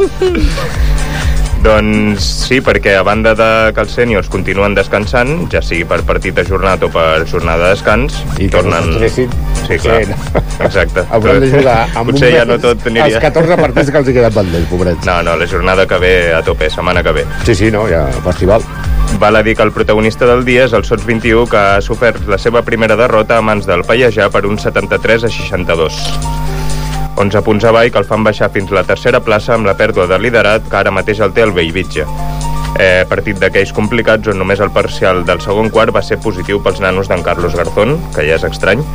[1.58, 6.36] Doncs sí, perquè a banda de que els sèniors continuen descansant, ja sigui per partit
[6.38, 8.92] ajornat o per jornada de descans, I que tornen...
[8.92, 9.32] no s'estressin.
[9.64, 10.04] Sí, clar.
[10.06, 10.44] Sí.
[10.68, 11.02] Exacte.
[11.16, 13.08] Hauran de jugar amb Potser un ja no tot aniria...
[13.08, 15.10] Els 14 partits que els hi queden pendents, pobrets.
[15.10, 17.26] No, no, la jornada que ve a tope, setmana que ve.
[17.42, 18.62] Sí, sí, no, ja, festival.
[19.18, 22.28] Val a dir que el protagonista del dia és el Sots 21, que ha sofert
[22.30, 25.96] la seva primera derrota a mans del Pallejà per un 73 a 62.
[27.18, 30.20] 11 punts avall que el fan baixar fins la tercera plaça amb la pèrdua de
[30.22, 32.06] liderat que ara mateix el té el Bellvitge.
[32.78, 36.78] Eh, partit d'aquells complicats on només el parcial del segon quart va ser positiu pels
[36.78, 38.86] nanos d'en Carlos Garzón, que ja és estrany,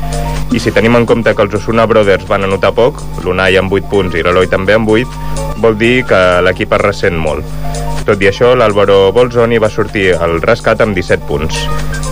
[0.55, 3.91] i si tenim en compte que els Osuna Brothers van anotar poc, l'Unai amb 8
[3.91, 7.82] punts i l'Eloi també amb 8, vol dir que l'equip es ressent molt.
[8.03, 11.61] Tot i això, l'Álvaro Bolzoni va sortir al rescat amb 17 punts.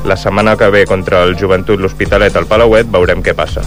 [0.07, 3.65] La setmana que ve contra el Joventut l'Hospitalet al Palauet veurem què passa.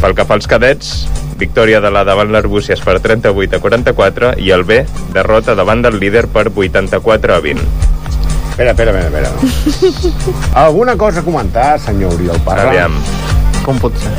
[0.00, 0.94] Pel que fa als cadets,
[1.36, 4.80] victòria de la davant l'Arbúcies per 38 a 44 i el B,
[5.12, 7.68] derrota davant del líder per 84 a 20.
[8.54, 9.28] Espera, espera, espera.
[9.28, 10.32] espera.
[10.64, 12.70] Alguna cosa a comentar, senyor Oriol Parra?
[12.70, 12.96] Aviam.
[13.64, 14.12] Com pot ser?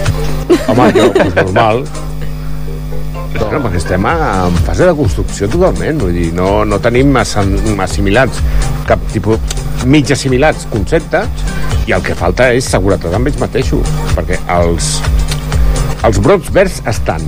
[0.68, 1.86] Home, jo, pues normal.
[3.36, 8.42] No, perquè estem en fase de construcció totalment, vull dir, no, no tenim assimilats
[8.88, 9.40] cap tipus
[9.86, 11.46] mig assimilats conceptes
[11.86, 14.96] i el que falta és seguretat amb ells mateixos, perquè els,
[16.08, 17.22] els brots verds estan,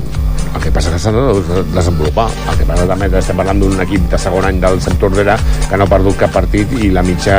[0.57, 2.27] el que passa que s'han de desenvolupar.
[2.49, 5.35] El que passa també que estem parlant d'un equip de segon any del Sant Tordera
[5.69, 7.37] que no ha perdut cap partit i la mitja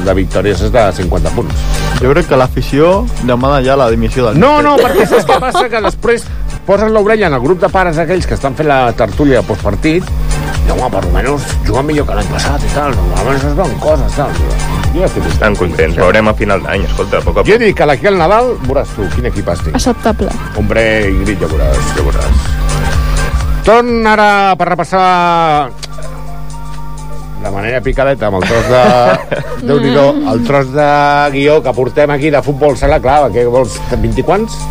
[0.00, 1.66] de victòries és de 50 punts.
[2.00, 2.92] Jo crec que l'afició
[3.28, 5.66] demana ja la dimissió del No, no, perquè saps què passa?
[5.68, 6.24] Que després
[6.70, 10.68] poses l'orella en el grup de pares aquells que estan fent la tertúlia postpartit i,
[10.70, 14.36] home, per almenys juguen millor que l'any passat i tal, almenys es veuen coses, tal.
[14.94, 17.64] Jo estic Estan contents, veurem a final d'any, escolta, a poc a Jo poc.
[17.64, 19.74] dic que d'aquí al Nadal veuràs tu quin equip estic.
[19.80, 20.30] Acceptable.
[20.62, 22.46] Hombre, Ingrid, ja veuràs, ja veuràs.
[23.66, 24.30] Torn ara
[24.60, 25.04] per repassar
[27.40, 28.84] de manera picadeta amb el tros de...
[29.66, 29.96] déu nhi
[30.36, 30.88] el tros de
[31.34, 34.62] guió que portem aquí de futbol sala, clar, què vols, 20 i quants?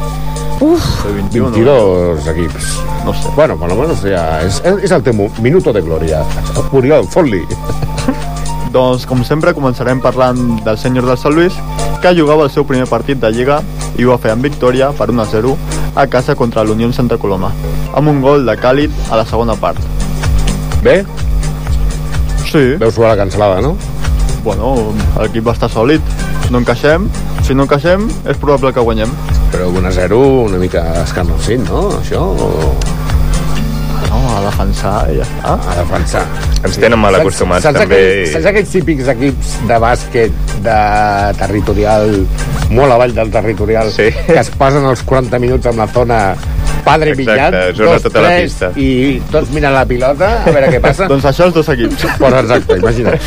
[0.59, 2.79] Uf, 21, 22 equips.
[3.05, 3.29] No sé.
[3.35, 6.19] Bueno, por lo menos ja és, és el teu minuto de glòria.
[6.75, 7.45] Oriol, fot-li.
[8.75, 11.55] Doncs, com sempre, començarem parlant del senyor del Sant Lluís,
[12.03, 13.61] que jugava el seu primer partit de Lliga
[13.97, 15.55] i ho va fer amb victòria per 1-0
[15.95, 17.49] a casa contra l'Unió Santa Coloma,
[17.95, 19.79] amb un gol de Càlid a la segona part.
[20.83, 21.01] Bé?
[22.45, 22.75] Sí.
[22.79, 23.75] Veus suar la cancel·lada, no?
[24.43, 26.01] Bueno, l'equip va estar sòlid.
[26.49, 27.09] No encaixem.
[27.45, 29.11] Si no encaixem, és probable que guanyem.
[29.51, 31.87] Però 1-0 una mica escarnocint, no?
[31.99, 32.21] Això...
[32.21, 32.73] O...
[34.09, 35.55] No, a defensar i ja està.
[35.69, 36.21] A defensar.
[36.65, 37.99] Ens tenen mal acostumats, saps, també.
[37.99, 40.77] Aquells, saps aquells típics equips de bàsquet de
[41.39, 42.13] territorial,
[42.73, 44.09] molt avall del territorial, Sí.
[44.27, 46.19] que es passen els 40 minuts amb la zona
[46.85, 48.69] padre Exacte, zona dos, tota la tres, pista.
[48.79, 51.07] i tots miren la pilota, a veure què passa.
[51.11, 52.05] doncs això els dos equips.
[52.19, 53.19] Pues exacte, imagina't.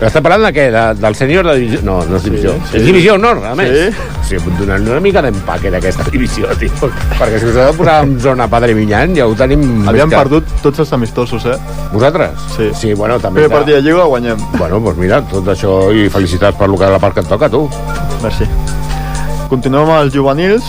[0.00, 0.68] Estem parlant de què?
[0.72, 1.80] De, del sènior de divisió...
[1.84, 2.52] No, no és divisió.
[2.58, 2.76] Sí, sí.
[2.80, 3.72] És divisió honor, a més.
[3.74, 4.06] Sí.
[4.18, 6.70] O sigui, donant una mica d'empaque d'aquesta divisió, tio.
[7.18, 9.64] Perquè si us heu de posar en zona Padre Millan, ja ho tenim...
[9.88, 11.56] Havíem que- perdut tots els amistosos, eh?
[11.92, 12.38] Vosaltres?
[12.56, 12.70] Sí.
[12.78, 13.42] Sí, bueno, també...
[13.44, 14.38] Primer partit de Lliga guanyem.
[14.56, 17.48] Bueno, doncs mira, tot això i felicitats per lo que la part que et toca,
[17.52, 17.66] tu.
[18.22, 18.46] Merci.
[19.48, 20.64] Continuem amb els juvenils.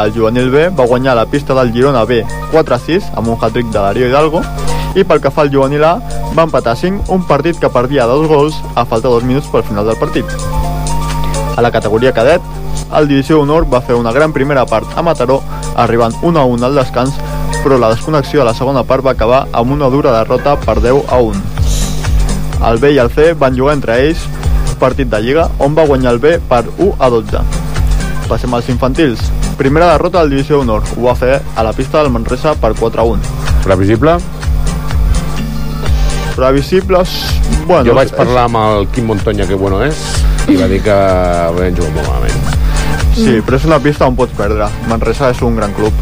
[0.00, 3.78] El juvenil B va guanyar la pista del Girona B 4-6 amb un hat-trick de
[3.78, 4.42] Darío Hidalgo
[4.94, 5.94] i pel que fa al juvenil A
[6.34, 9.62] va empatar 5 un partit que perdia dos gols a falta de dos minuts pel
[9.62, 10.26] final del partit.
[11.56, 12.42] A la categoria cadet,
[12.94, 15.40] el Divisió Honor va fer una gran primera part a Mataró,
[15.76, 17.14] arribant 1-1 al descans,
[17.62, 21.06] però la desconnexió a la segona part va acabar amb una dura derrota per 10
[21.08, 21.42] a 1.
[22.70, 24.26] El B i el C van jugar entre ells
[24.84, 27.40] partit de Lliga, on va guanyar el B per 1 a 12.
[28.28, 29.22] Passem als infantils.
[29.56, 30.82] Primera derrota del Divisió Honor.
[30.96, 33.20] Ho va fer a la pista del Manresa per 4 a 1.
[33.64, 34.16] Previsible?
[36.36, 37.08] Previsibles...
[37.66, 39.96] Bueno, jo vaig és- parlar amb el Quim Montonya, que bueno és,
[40.50, 40.92] i va dir que
[41.56, 42.58] vam jugar molt malament.
[43.14, 44.66] Sí, però és una pista on pots perdre.
[44.90, 45.92] Manresa és un gran club.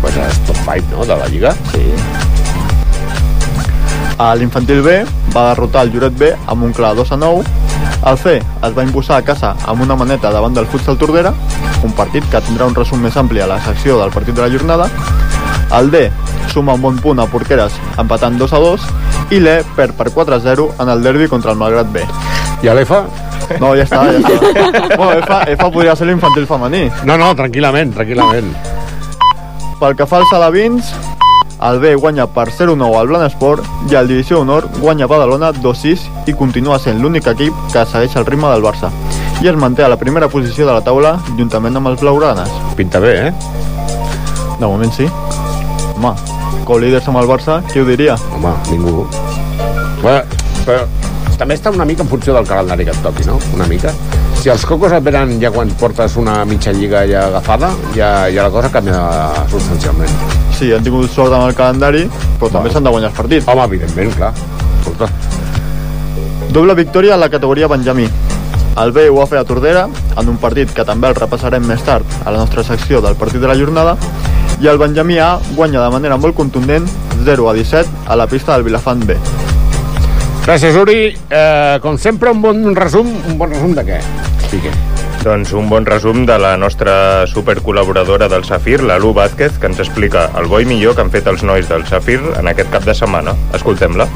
[0.00, 1.52] Pues és top 5, no?, de la Lliga.
[1.74, 1.84] Sí.
[4.18, 4.96] A l'infantil B
[5.34, 7.44] va derrotar el Lloret B amb un clar 2 a 9.
[8.04, 11.32] El C es va imposar a casa amb una maneta davant del Futsal Tordera,
[11.86, 14.50] un partit que tindrà un resum més ampli a la secció del partit de la
[14.52, 14.88] jornada.
[15.78, 16.10] El D
[16.52, 18.88] suma un bon punt a Porqueres empatant 2 a 2
[19.32, 22.04] i l'E perd per 4 a 0 en el derbi contra el Malgrat B.
[22.62, 23.00] I a l'EFA?
[23.60, 24.96] No, ja està, ja està.
[24.98, 26.86] bueno, EFA, EFA podria ser l'infantil femení.
[27.08, 28.52] No, no, tranquil·lament, tranquil·lament.
[29.80, 30.92] Pel que fa als alevins,
[31.64, 36.34] el B guanya per 0-9 al Blanesport i el Divisió Honor guanya Badalona 2-6 i
[36.36, 38.90] continua sent l'únic equip que segueix el ritme del Barça
[39.40, 42.52] i es manté a la primera posició de la taula juntament amb els blaugranes.
[42.76, 43.32] Pinta bé, eh?
[44.60, 45.08] De moment sí.
[45.96, 46.12] Home,
[46.68, 48.18] co-líders amb el Barça, qui ho diria?
[48.36, 49.06] Home, ningú.
[50.02, 50.20] Però,
[50.66, 50.84] però
[51.40, 53.40] també està una mica en funció del calendari que et toqui, no?
[53.56, 53.92] Una mica.
[54.44, 58.42] Si els cocos et venen ja quan portes una mitja lliga ja agafada, ja, ja
[58.44, 58.98] la cosa canvia
[59.48, 60.10] substancialment.
[60.52, 62.02] Sí, han tingut sort amb el calendari,
[62.36, 63.48] però també s'han de guanyar els partits.
[63.48, 64.34] Home, evidentment, clar.
[64.82, 65.08] Escolta.
[66.52, 68.04] Doble victòria a la categoria Benjamí.
[68.82, 69.86] El B ho va fer a Tordera,
[70.20, 73.40] en un partit que també el repassarem més tard a la nostra secció del partit
[73.40, 73.96] de la jornada,
[74.60, 76.84] i el Benjamí A guanya de manera molt contundent
[77.24, 79.16] 0 a 17 a la pista del Vilafant B.
[80.44, 81.16] Gràcies, Uri.
[81.32, 83.08] Eh, com sempre, un bon resum.
[83.08, 84.04] Un bon resum de què?
[84.54, 84.70] Piqué.
[85.24, 89.82] Doncs un bon resum de la nostra supercol·laboradora del Safir, la Lu Vázquez, que ens
[89.82, 92.86] explica el bo i millor que han fet els nois del Safir en aquest cap
[92.86, 93.34] de setmana.
[93.58, 94.06] Escoltem-la.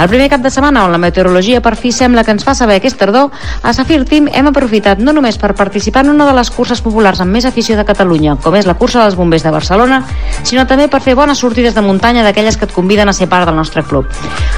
[0.00, 2.78] El primer cap de setmana on la meteorologia per fi sembla que ens fa saber
[2.80, 3.26] que és tardor,
[3.60, 7.20] a Safir Team hem aprofitat no només per participar en una de les curses populars
[7.20, 9.98] amb més afició de Catalunya, com és la cursa dels bombers de Barcelona,
[10.42, 13.44] sinó també per fer bones sortides de muntanya d'aquelles que et conviden a ser part
[13.44, 14.08] del nostre club.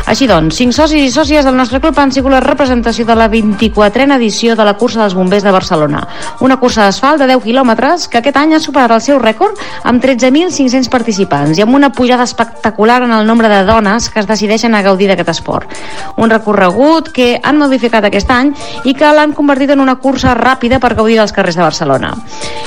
[0.06, 3.26] Així doncs, cinc socis i sòcies del nostre club han sigut la representació de la
[3.32, 6.04] 24a edició de la cursa dels bombers de Barcelona,
[6.38, 10.02] una cursa d'asfalt de 10 quilòmetres que aquest any ha superat el seu rècord amb
[10.02, 14.78] 13.500 participants i amb una pujada espectacular en el nombre de dones que es decideixen
[14.78, 15.70] a gaudir d'aquest esport.
[16.16, 18.52] Un recorregut que han modificat aquest any
[18.88, 22.12] i que l'han convertit en una cursa ràpida per gaudir dels carrers de Barcelona.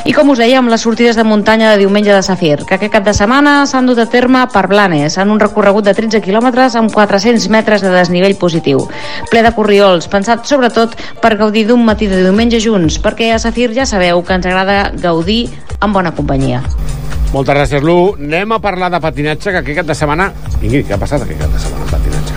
[0.05, 3.05] I com us dèiem, les sortides de muntanya de diumenge de Safir, que aquest cap
[3.07, 6.93] de setmana s'han dut a terme per Blanes, en un recorregut de 13 quilòmetres amb
[6.93, 8.85] 400 metres de desnivell positiu,
[9.31, 13.71] ple de corriols, pensat sobretot per gaudir d'un matí de diumenge junts, perquè a Safir
[13.73, 15.47] ja sabeu que ens agrada gaudir
[15.79, 16.61] amb bona companyia.
[17.33, 18.13] Moltes gràcies, Lu.
[18.15, 20.31] Anem a parlar de patinatge, que aquest cap de setmana...
[20.61, 22.34] Ingrid, què ha passat aquest cap de setmana amb patinatge?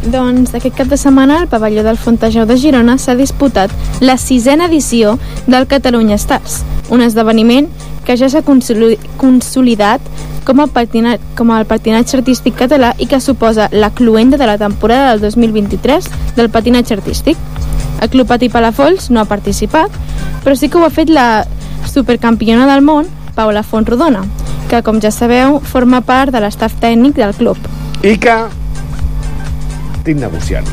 [0.00, 4.66] Doncs aquest cap de setmana al pavelló del Fontejau de Girona s'ha disputat la sisena
[4.70, 7.68] edició del Catalunya Stars, un esdeveniment
[8.06, 10.00] que ja s'ha consoli- consolidat
[10.44, 15.10] com patina, com el patinatge artístic català i que suposa la cluenda de la temporada
[15.10, 17.36] del 2023 del patinatge artístic.
[18.00, 19.92] El Club Patí Palafolls no ha participat,
[20.42, 21.44] però sí que ho ha fet la
[21.86, 24.24] supercampiona del món, Paula Fontrodona,
[24.70, 27.58] que, com ja sabeu, forma part de l'estaf tècnic del club.
[28.02, 28.38] I que
[30.10, 30.66] estic negociant.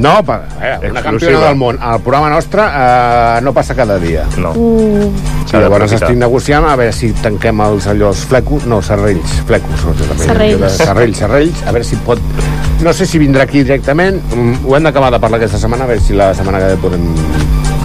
[0.00, 1.02] No, per, eh, una Exclusiva.
[1.02, 1.78] campiona del món.
[1.78, 4.24] Al programa nostre eh, no passa cada dia.
[4.38, 4.52] No.
[4.56, 5.10] Uh,
[5.44, 9.84] Sí, llavors estic negociant a veure si tanquem els allò, els flecos, no, serrells, flecos,
[9.84, 10.72] no, també, Serrells.
[10.78, 12.18] serrells, serrells, a veure si pot...
[12.82, 15.86] No sé si vindrà aquí directament, mm, ho hem d'acabar de parlar aquesta setmana, a
[15.92, 17.04] veure si la setmana que ve podem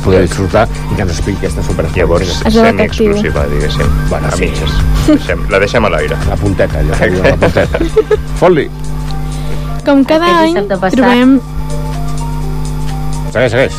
[0.03, 1.97] poder disfrutar i que ens expliqui aquesta superfort.
[1.99, 3.11] Llavors, És una detectiu.
[3.13, 3.91] semi-exclusiva, diguéssim.
[4.09, 4.47] Bueno, a sí.
[4.47, 4.71] mitges.
[5.07, 6.17] Deixem, la deixem a l'aire.
[6.29, 7.79] La punteta, allò la punteta.
[8.39, 8.69] Fot-li.
[9.89, 11.31] Com cada Aquest any trobem
[13.33, 13.77] Segueix, segueix.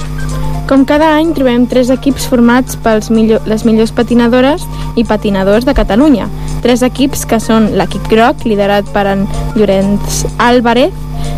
[0.66, 4.64] Com cada any trobem tres equips formats pels millor, les millors patinadores
[4.98, 6.26] i patinadors de Catalunya.
[6.64, 10.94] Tres equips que són l'equip groc, liderat per en Llorenç Álvarez,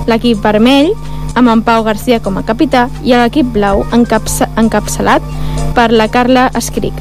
[0.09, 0.93] l'equip vermell,
[1.37, 5.25] amb en Pau Garcia com a capità, i l'equip blau, encapça, encapçalat
[5.77, 6.97] per la Carla Escric.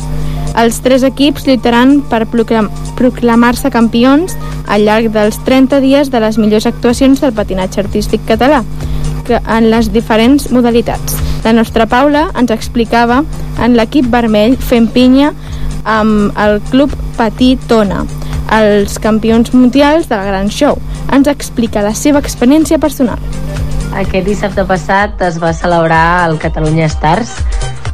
[0.60, 2.68] Els tres equips lluitaran per proclam
[3.00, 4.36] proclamar-se campions
[4.68, 8.62] al llarg dels 30 dies de les millors actuacions del patinatge artístic català,
[9.26, 11.18] que en les diferents modalitats.
[11.46, 13.24] La nostra Paula ens explicava
[13.64, 15.32] en l'equip vermell fent pinya
[15.88, 18.04] amb el club Patí Tona,
[18.54, 20.78] els campions mundials del Gran Show.
[21.12, 23.20] Ens explica la seva experiència personal.
[23.98, 27.34] Aquest dissabte passat es va celebrar el Catalunya Stars,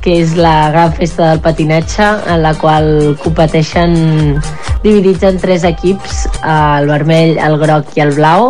[0.07, 2.85] que és la gran festa del patinatge en la qual
[3.19, 4.37] competeixen
[4.79, 8.47] dividits en tres equips, el vermell, el groc i el blau,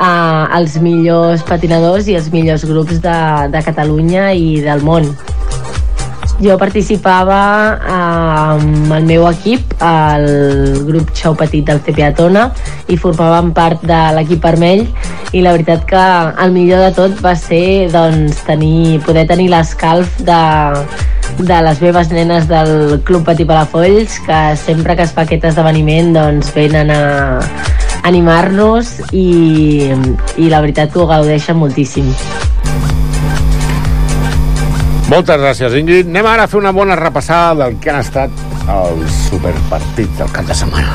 [0.00, 3.18] eh, els millors patinadors i els millors grups de,
[3.52, 5.12] de Catalunya i del món.
[6.40, 7.40] Jo participava
[7.76, 12.46] eh, amb el meu equip, el grup Xau Petit del CPA Tona,
[12.88, 14.86] i formàvem part de l'equip vermell
[15.36, 16.04] i la veritat que
[16.42, 20.40] el millor de tot va ser doncs, tenir, poder tenir l'escalf de,
[21.44, 26.14] de les meves nenes del Club Patí Palafolls, que sempre que es fa aquest esdeveniment
[26.16, 27.02] doncs, venen a
[28.08, 29.92] animar-nos i,
[30.40, 32.08] i la veritat que ho gaudeixen moltíssim.
[35.10, 36.06] Moltes gràcies, Ingrid.
[36.06, 38.30] Anem ara a fer una bona repassada del que han estat
[38.70, 40.94] els superpartits del cap de setmana.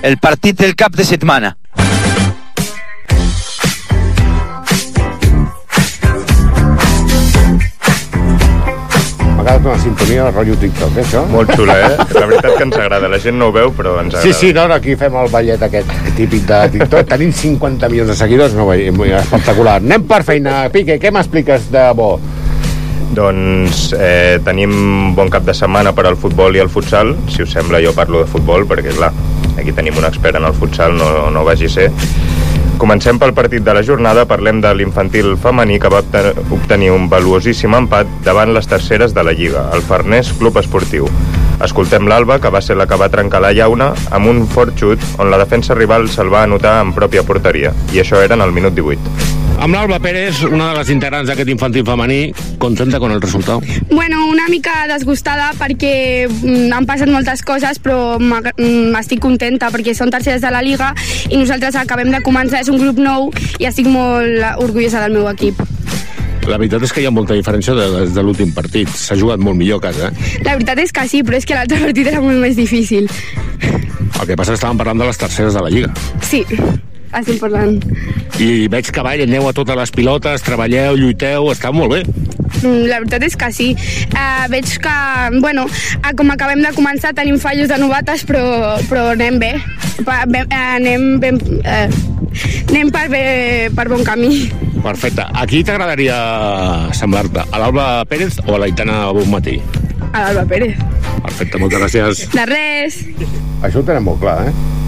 [0.00, 1.52] El partit del cap de setmana.
[9.54, 11.22] Una sintonia de rotllo TikTok, eh, això?
[11.30, 12.06] Molt xula, eh?
[12.16, 13.08] La veritat que ens agrada.
[13.08, 14.24] La gent no ho veu, però ens agrada.
[14.26, 17.06] Sí, sí, no, no, aquí fem el ballet aquest típic de TikTok.
[17.14, 19.78] Tenim 50 milions de seguidors, no espectacular.
[19.82, 20.64] Anem per feina.
[20.74, 22.16] Pique, què m'expliques de bo?
[23.16, 27.14] Doncs eh, tenim bon cap de setmana per al futbol i el futsal.
[27.30, 29.12] Si us sembla, jo parlo de futbol, perquè, clar,
[29.56, 31.92] aquí tenim un expert en el futsal, no, no vagi ser.
[32.76, 37.08] Comencem pel partit de la jornada, parlem de l'infantil femení que va obten- obtenir un
[37.08, 41.08] valuosíssim empat davant les terceres de la Lliga, el Farners Club Esportiu.
[41.64, 45.00] Escoltem l'Alba, que va ser la que va trencar la llauna amb un fort xut
[45.18, 48.52] on la defensa rival se'l va anotar en pròpia porteria, i això era en el
[48.52, 49.45] minut 18.
[49.56, 53.64] Amb l'Alba Pérez, una de les integrants d'aquest infantil femení, contenta con el resultat.
[53.90, 59.94] Bueno, una mica desgustada perquè mm, han passat moltes coses, però mm, estic contenta perquè
[59.96, 60.92] són terceres de la Liga
[61.30, 65.30] i nosaltres acabem de començar, és un grup nou i estic molt orgullosa del meu
[65.32, 65.62] equip.
[66.46, 68.90] La veritat és que hi ha molta diferència de, des de l'últim partit.
[68.92, 70.12] S'ha jugat molt millor a casa.
[70.12, 70.42] Eh?
[70.46, 73.08] La veritat és que sí, però és que l'altre partit era molt més difícil.
[73.56, 75.90] El que passa és que estàvem parlant de les terceres de la Lliga.
[76.22, 76.44] Sí,
[77.22, 77.78] estem parlant.
[78.42, 82.02] I veig que ball, aneu a totes les pilotes, treballeu, lluiteu, està molt bé.
[82.62, 83.68] Mm, La veritat és que sí.
[84.12, 84.96] Uh, veig que,
[85.40, 89.54] bueno, uh, com acabem de començar tenim fallos de novates, però, però anem bé.
[90.04, 91.88] Pa, bé uh, anem, ben, uh,
[92.70, 93.24] anem per, bé,
[93.76, 94.46] per bon camí.
[94.84, 95.24] Perfecte.
[95.26, 96.16] A qui t'agradaria
[96.94, 97.42] semblar-te?
[97.50, 99.58] A l'Alba Pérez o a l'Aitana Bonmatí?
[100.12, 100.76] A l'Alba Pérez.
[101.24, 102.26] Perfecte, moltes gràcies.
[102.32, 103.00] De res.
[103.64, 104.85] Això ho tenen molt clar, eh?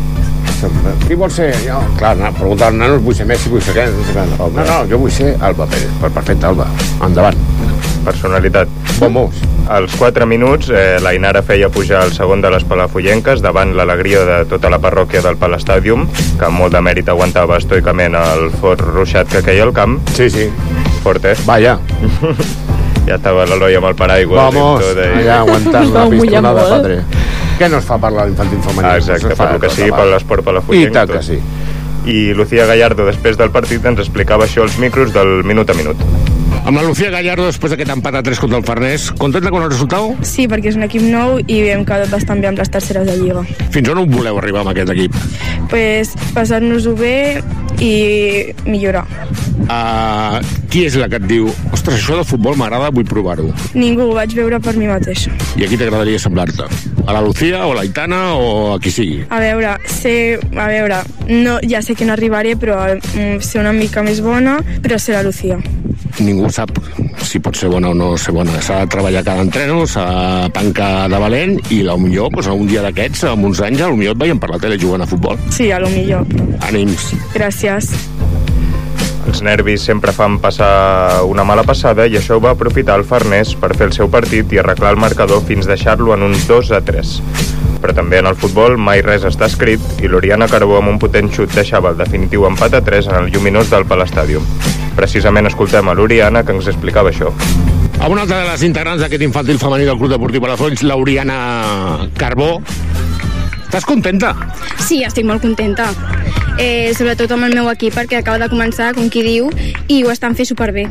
[1.06, 1.52] Qui vol ser?
[1.62, 3.84] Jo, clar, no, preguntar als nanos, vull ser Messi, vull ser què?
[3.92, 4.24] No, sé què.
[4.38, 5.92] no, no, jo vull ser Alba Pérez.
[6.02, 6.66] Per perfecte, Alba.
[7.06, 7.38] Endavant.
[8.04, 8.68] Personalitat.
[8.98, 9.38] Vamos.
[9.68, 14.24] Als 4 minuts, eh, la Inara feia pujar el segon de les Palafollenques davant l'alegria
[14.26, 18.82] de tota la parròquia del Palestàdium, que amb molt de mèrit aguantava estoicament el fort
[18.82, 20.00] ruixat que queia al camp.
[20.16, 20.48] Sí, sí.
[21.04, 21.36] Fort, eh?
[21.46, 21.78] Vaya.
[23.09, 24.48] ja estava l'Eloi amb el paraigua.
[24.48, 26.98] Vamos, allà aguantant la pistona de padre.
[27.59, 28.86] Què no es fa parlar l'infantil femení?
[28.86, 30.90] Ah, exacte, No per lo que tot, sigui, per l'esport palafollenc.
[30.92, 31.38] I tant que sí.
[32.09, 35.98] I Lucía Gallardo, després del partit, ens explicava això als micros del minut a minut.
[36.68, 39.70] Amb la Lucía Gallardo, després d'aquest empat a 3 contra el Farners, contenta con el
[39.70, 40.22] resultat?
[40.26, 43.16] Sí, perquè és un equip nou i hem quedat bastant bé amb les terceres de
[43.18, 43.42] Lliga.
[43.74, 45.16] Fins on voleu arribar amb aquest equip?
[45.68, 47.42] pues, passar-nos-ho bé
[47.80, 49.04] i millorar.
[49.68, 50.38] Uh,
[50.70, 53.50] qui és la que et diu ostres, això de futbol m'agrada, vull provar-ho?
[53.74, 55.34] Ningú ho vaig veure per mi mateixa.
[55.59, 56.68] I a qui t'agradaria semblar-te?
[57.09, 59.22] A la Lucía o a l'Aitana o a qui sigui?
[59.32, 60.98] A veure, sé, a veure,
[61.30, 65.16] no, ja sé que no arribaré, però mm, ser una mica més bona, però ser
[65.16, 65.56] la Lucía.
[66.20, 66.76] Ningú sap
[67.24, 68.61] si pot ser bona o no ser bona.
[68.61, 70.04] S'ha de treballar cada entreno, s'ha
[70.44, 71.80] de tancar de valent i
[72.28, 75.00] potser doncs, un dia d'aquests, amb uns anys, potser et veiem per la tele jugant
[75.00, 75.40] a futbol.
[75.48, 76.28] Sí, a lo millor.
[76.68, 77.14] Ànims.
[77.32, 77.88] Gràcies.
[79.29, 83.51] Els nervis sempre fan passar una mala passada i això ho va aprofitar el Farners
[83.61, 86.81] per fer el seu partit i arreglar el marcador fins deixar-lo en un 2 a
[86.81, 87.11] 3.
[87.83, 91.29] Però també en el futbol mai res està escrit i l'Oriana Carbó amb un potent
[91.29, 94.49] xut deixava el definitiu empat a 3 en el lluminós del Palestàdium.
[94.97, 97.35] Precisament escoltem a l'Oriana que ens explicava això.
[98.01, 102.55] A una altra de les integrants d'aquest infantil femení del Club Deportiu Palafolls, l'Oriana Carbó.
[103.69, 104.33] Estàs contenta?
[104.81, 105.91] Sí, estic molt contenta.
[106.57, 109.51] Eh, sobretot amb el meu equip perquè acaba de començar, com qui diu,
[109.93, 110.87] i ho estan fent superbé.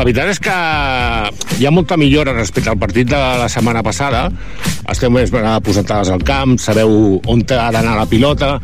[0.00, 0.52] La veritat és que
[1.60, 4.22] hi ha molta millora respecte al partit de la setmana passada.
[4.88, 8.54] Esteu més posades al camp, sabeu on ha d'anar la pilota,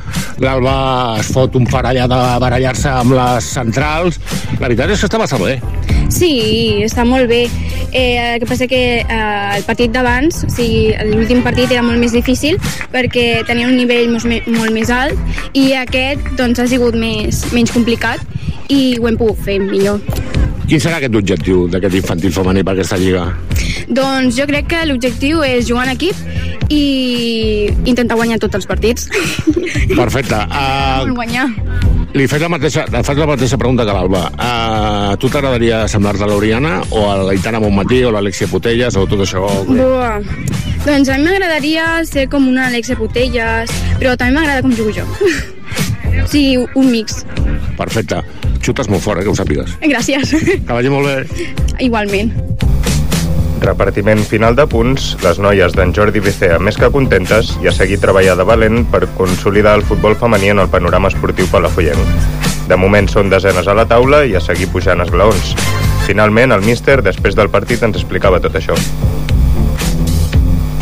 [0.41, 0.76] l'Alba
[1.20, 4.16] es fot un farallà de barallar-se amb les centrals.
[4.55, 5.59] La veritat és que està bastant bé.
[6.09, 6.32] Sí,
[6.87, 7.43] està molt bé.
[7.93, 9.20] Eh, el que passa que eh,
[9.59, 12.57] el partit d'abans, o sigui, l'últim partit era molt més difícil
[12.97, 17.76] perquè tenia un nivell molt, molt més alt i aquest doncs, ha sigut més, menys
[17.76, 18.24] complicat
[18.72, 20.01] i ho hem pogut fer millor.
[20.66, 23.28] Quin serà aquest objectiu d'aquest infantil femení per aquesta lliga?
[23.86, 26.18] Doncs jo crec que l'objectiu és jugar en equip
[26.74, 29.06] i intentar guanyar tots els partits.
[29.94, 30.42] Perfecte.
[30.56, 31.44] Uh, guanyar.
[32.16, 34.22] li faig la mateixa, li faig la mateixa pregunta que l'Alba.
[34.32, 39.22] Uh, tu t'agradaria semblar-te a l'Oriana o a l'Aitana Montmatí o l'Alexia Putelles o tot
[39.26, 39.44] això?
[39.68, 40.16] Buah.
[40.86, 45.06] Doncs a mi m'agradaria ser com una Alexia Putelles, però també m'agrada com jugo jo.
[46.32, 47.20] Sí, un mix.
[47.76, 48.22] Perfecte.
[48.66, 49.76] Xutes molt fort, eh, que ho sàpigues.
[49.86, 50.34] Gràcies.
[50.66, 51.46] Que vagi molt bé.
[51.86, 52.32] Igualment.
[53.62, 57.98] Repartiment final de punts, les noies d'en Jordi Bicea més que contentes i a seguir
[58.02, 62.34] treballar de valent per consolidar el futbol femení en el panorama esportiu palafollenc.
[62.68, 65.54] De moment són desenes a la taula i a seguir pujant esglaons.
[66.06, 68.76] Finalment, el míster, després del partit, ens explicava tot això.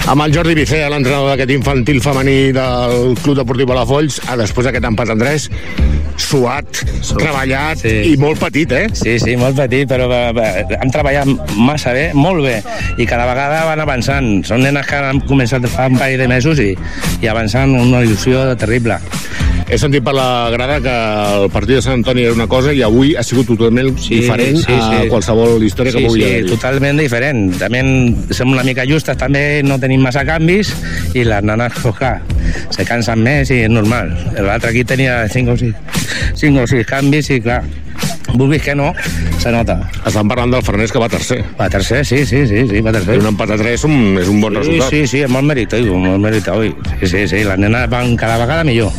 [0.05, 4.85] Amb el Jordi Bicea, l'entrenador d'aquest infantil femení del Club Deportiu Palafolls, a després d'aquest
[4.85, 5.47] empat en 3,
[6.35, 6.83] suat,
[7.15, 7.95] treballat sí.
[8.11, 8.89] i molt petit, eh?
[8.97, 12.59] Sí, sí, molt petit, però han treballat massa bé, molt bé,
[12.99, 14.31] i cada vegada van avançant.
[14.47, 16.73] Són nenes que han començat fa un parell de mesos i,
[17.23, 18.99] i avançant amb una il·lusió terrible.
[19.75, 20.93] He sentit per la grada que
[21.35, 24.61] el partit de Sant Antoni era una cosa i avui ha sigut totalment sí, diferent
[24.61, 24.77] sí, sí.
[24.79, 26.45] a qualsevol història sí, que pugui sí, haver.
[26.53, 27.41] totalment diferent.
[27.59, 27.81] També
[28.39, 30.71] som una mica justes, també no tenim massa canvis
[31.19, 32.21] i les nanes, pues, clar,
[32.71, 34.13] se cansen més i és normal.
[34.37, 35.99] L'altre aquí tenia 5 o 6,
[36.45, 37.65] 5 o 6 canvis i, clar,
[38.39, 38.93] vulguis que no,
[39.43, 39.81] se nota.
[40.07, 41.41] Estan parlant del Farners que va tercer.
[41.59, 43.19] Va tercer, sí, sí, sí, sí va tercer.
[43.19, 44.95] I un empat a 3 és un, és un bon sí, resultat.
[44.95, 46.71] Sí, sí, és molt meritori, molt meritori.
[47.01, 48.95] Sí, sí, sí, les nenes van cada vegada millor.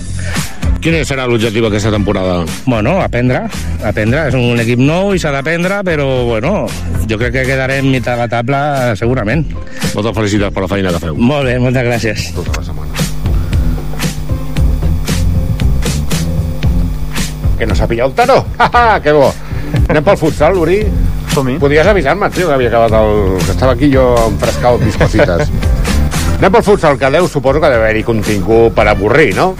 [0.85, 2.43] Quin serà l'objectiu aquesta temporada?
[2.69, 3.39] Bueno, aprendre,
[3.81, 4.27] aprendre.
[4.29, 6.51] És un equip nou i s'ha d'aprendre, però, bueno,
[7.09, 8.59] jo crec que quedarem mitjà de la tabla
[8.99, 9.41] segurament.
[9.95, 11.17] Moltes felicitats per la feina que feu.
[11.17, 12.27] Molt bé, moltes gràcies.
[12.37, 12.93] Tota la setmana.
[17.57, 18.39] Que no s'ha pillat el taro?
[18.61, 19.33] Ha, que bo.
[19.89, 20.83] Anem pel futsal, Uri?
[21.33, 21.57] Som-hi.
[21.65, 23.39] Podies avisar-me, tio, que havia acabat el...
[23.41, 25.49] que estava aquí jo enfrescant mis cosites.
[26.37, 29.55] Anem pel futsal, que deu, suposo que deu haver-hi contingut per avorrir, no?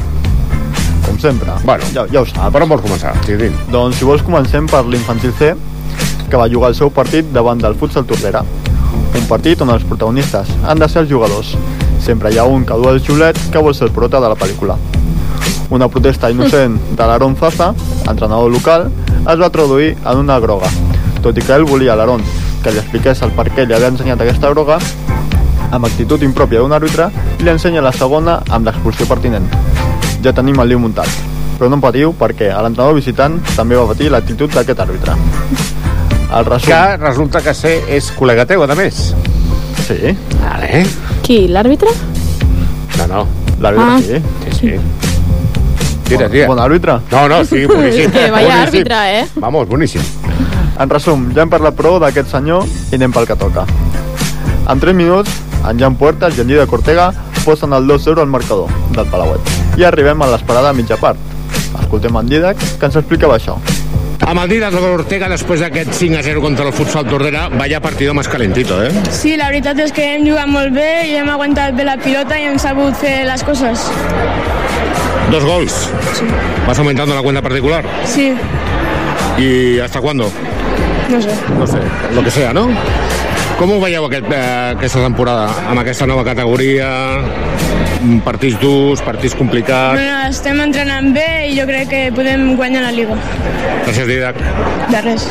[1.06, 1.53] Com sempre.
[1.64, 2.51] Bueno, ja, ja ho saps.
[2.53, 3.14] Per on vols començar?
[3.26, 3.51] Sí, sí.
[3.72, 5.53] Doncs si vols comencem per l'infantil C,
[6.30, 8.43] que va jugar el seu partit davant del futsal Tordera.
[9.16, 11.53] Un partit on els protagonistes han de ser els jugadors.
[12.03, 14.38] Sempre hi ha un que du el xiulet que vol ser el prota de la
[14.39, 14.78] pel·lícula.
[15.70, 17.72] Una protesta innocent de l'Aaron Zaza,
[18.10, 20.70] entrenador local, es va traduir en una groga.
[21.24, 22.22] Tot i que ell volia l'Aaron
[22.62, 24.80] que li expliqués el per què li havia ensenyat aquesta groga,
[25.72, 29.45] amb actitud impròpia d'un àrbitre, li ensenya la segona amb l'expulsió pertinent.
[30.26, 31.09] Ja tenim el lío muntat,
[31.59, 35.13] però no em patiu perquè a l'entrenador visitant també va patir l'actitud d'aquest àrbitre.
[36.36, 36.71] El resum...
[36.71, 39.11] Que resulta que ser és col·lega teu, a més.
[39.86, 40.15] Sí.
[40.41, 40.82] Vale.
[41.21, 41.93] Qui, l'àrbitre?
[42.97, 43.21] No, no.
[43.61, 43.99] L'àrbitre Ah.
[44.01, 44.17] sí.
[44.49, 44.80] Sí, sí.
[46.09, 46.47] Tira, tira.
[46.49, 46.97] Bon àrbitre.
[47.11, 48.09] No, no, sí, boníssim.
[48.15, 48.63] Que vaya boníssim.
[48.65, 49.28] àrbitre, eh?
[49.45, 50.01] Vamos, boníssim.
[50.82, 53.63] En resum, ja hem parlat prou d'aquest senyor i anem pel que toca.
[54.67, 55.30] En 3 minuts,
[55.69, 57.11] en Jan Puertas i en Llida Cortega
[57.45, 59.55] posen el 2-0 al marcador del Palauet.
[59.78, 61.19] I arribem a l'esperada mitja part.
[61.82, 63.57] Escoltem en Didac, que ens explicava això.
[64.26, 68.13] Amb el Didac Ortega, després d'aquest 5 a 0 contra el futsal Tordera, vaya partido
[68.13, 68.89] más calentito, eh?
[69.11, 72.39] Sí, la veritat és que hem jugat molt bé i hem aguantat bé la pilota
[72.39, 73.84] i hem sabut fer les coses.
[75.32, 75.76] Dos gols.
[76.15, 76.26] Sí.
[76.67, 77.84] ¿Vas aumentando la cuenta particular?
[78.05, 78.34] Sí,
[79.38, 80.32] ¿Y hasta cuándo?
[81.09, 81.30] no sé.
[81.59, 81.78] No sé,
[82.15, 82.69] lo que sea, no?
[83.59, 86.88] Com ho veieu aquest, eh, aquesta temporada, amb aquesta nova categoria,
[88.26, 89.97] partits durs, partits complicats?
[89.97, 93.18] Bueno, estem entrenant bé i jo crec que podem guanyar la Liga.
[93.86, 94.39] Gràcies, Didac.
[94.91, 95.28] De res.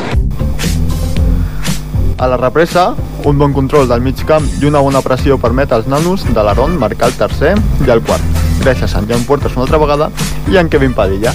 [2.19, 2.95] A la represa,
[3.25, 6.79] un bon control del mig camp i una bona pressió permet als nanos de l'Aron
[6.79, 7.55] marcar el tercer
[7.85, 10.11] i el quart, gràcies a en Jan Puertas una altra vegada
[10.51, 11.35] i en Kevin Padilla.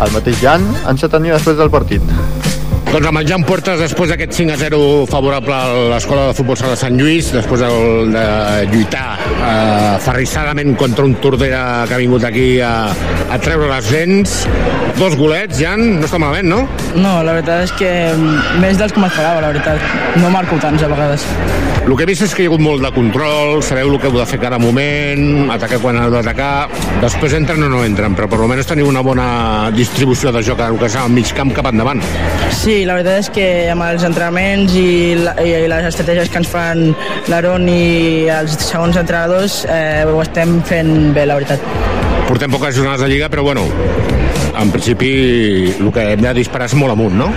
[0.00, 2.59] El mateix Jan ens tenia després del partit.
[2.90, 6.56] Doncs amb el Jan Puertas, després d'aquest 5 a 0 favorable a l'Escola de Futbol
[6.58, 8.24] Sala de Sant Lluís, després del, de
[8.72, 12.90] lluitar eh, ferrissadament contra un Tordera que ha vingut aquí a,
[13.30, 14.34] a treure les dents,
[14.98, 16.64] dos golets, Jan, no està malament, no?
[16.98, 17.92] No, la veritat és que
[18.58, 20.18] més dels que m'esperava, la veritat.
[20.18, 21.30] No marco tants a vegades.
[21.80, 24.10] El que he vist és que hi ha hagut molt de control, sabeu el que
[24.10, 26.68] heu de fer cada moment, atacar quan heu d'atacar,
[27.00, 29.30] després entren o no entren, però per almenys teniu una bona
[29.74, 32.02] distribució de joc, el que és al mig camp cap endavant.
[32.54, 36.50] Sí, la veritat és que amb els entrenaments i, la, i les estratègies que ens
[36.50, 36.90] fan
[37.32, 41.62] l'Aaron i els segons entrenadors eh, ho estem fent bé, la veritat.
[42.28, 43.64] Portem poques jornades de Lliga, però bueno,
[44.60, 45.10] en principi
[45.78, 47.30] el que hem de disparar és molt amunt, no?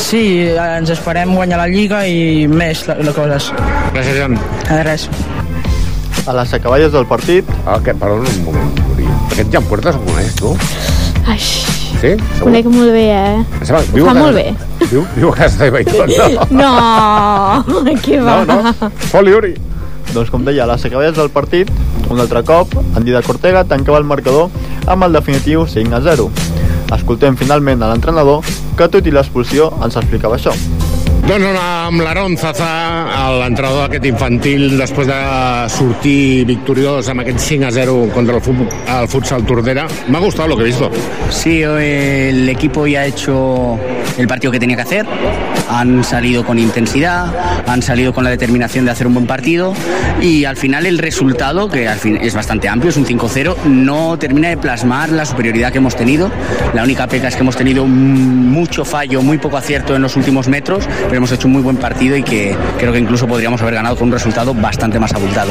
[0.00, 3.50] Sí, ens esperem guanyar la Lliga i més la, la coses.
[3.94, 4.38] Gràcies, Jan.
[4.70, 5.08] De res.
[6.26, 7.48] A les acaballes del partit...
[7.64, 8.72] Ah, que, perdona un moment.
[9.30, 10.56] Aquest Jan Puertas el coneix, tu?
[11.30, 11.40] Ai,
[12.00, 12.14] Sí?
[12.16, 12.44] Segur?
[12.44, 13.34] conec molt bé, eh?
[13.60, 14.54] Em sembla- Ho viu a fa casa- molt bé.
[14.90, 16.60] Viu, viu a casa teva i tot, no?
[16.60, 18.44] No, què va?
[18.44, 18.90] No, no.
[19.10, 19.54] Foli, Uri.
[20.14, 21.68] Doncs com deia, a les acaballes del partit,
[22.10, 24.48] un altre cop, en Dida Cortega tancava el marcador
[24.86, 26.30] amb el definitiu 5 a 0.
[26.96, 28.40] Escoltem finalment a l'entrenador
[28.76, 30.50] que tot i l'expulsió ens explicava això.
[31.20, 32.68] Doncs amb l'Aaron Zaza,
[33.40, 35.18] l'entrenador d'aquest infantil, després de
[35.70, 38.66] sortir victoriós amb aquest 5 a 0 contra el,
[38.96, 40.90] el futsal Tordera, m'ha gustat lo que he visto.
[41.30, 43.78] Sí, eh, el equipo ya ha hecho
[44.18, 45.06] el partido que tenía que hacer.
[45.68, 47.32] Han salido con intensidad,
[47.66, 49.72] han salido con la determinación de hacer un buen partido
[50.20, 51.88] y al final el resultado, que
[52.20, 56.30] es bastante amplio, es un 5-0, no termina de plasmar la superioridad que hemos tenido.
[56.74, 60.48] La única pega es que hemos tenido mucho fallo, muy poco acierto en los últimos
[60.48, 63.96] metros, hemos hecho un muy buen partido y que creo que incluso podríamos haber ganado
[63.96, 65.50] con un resultado bastante más abultado.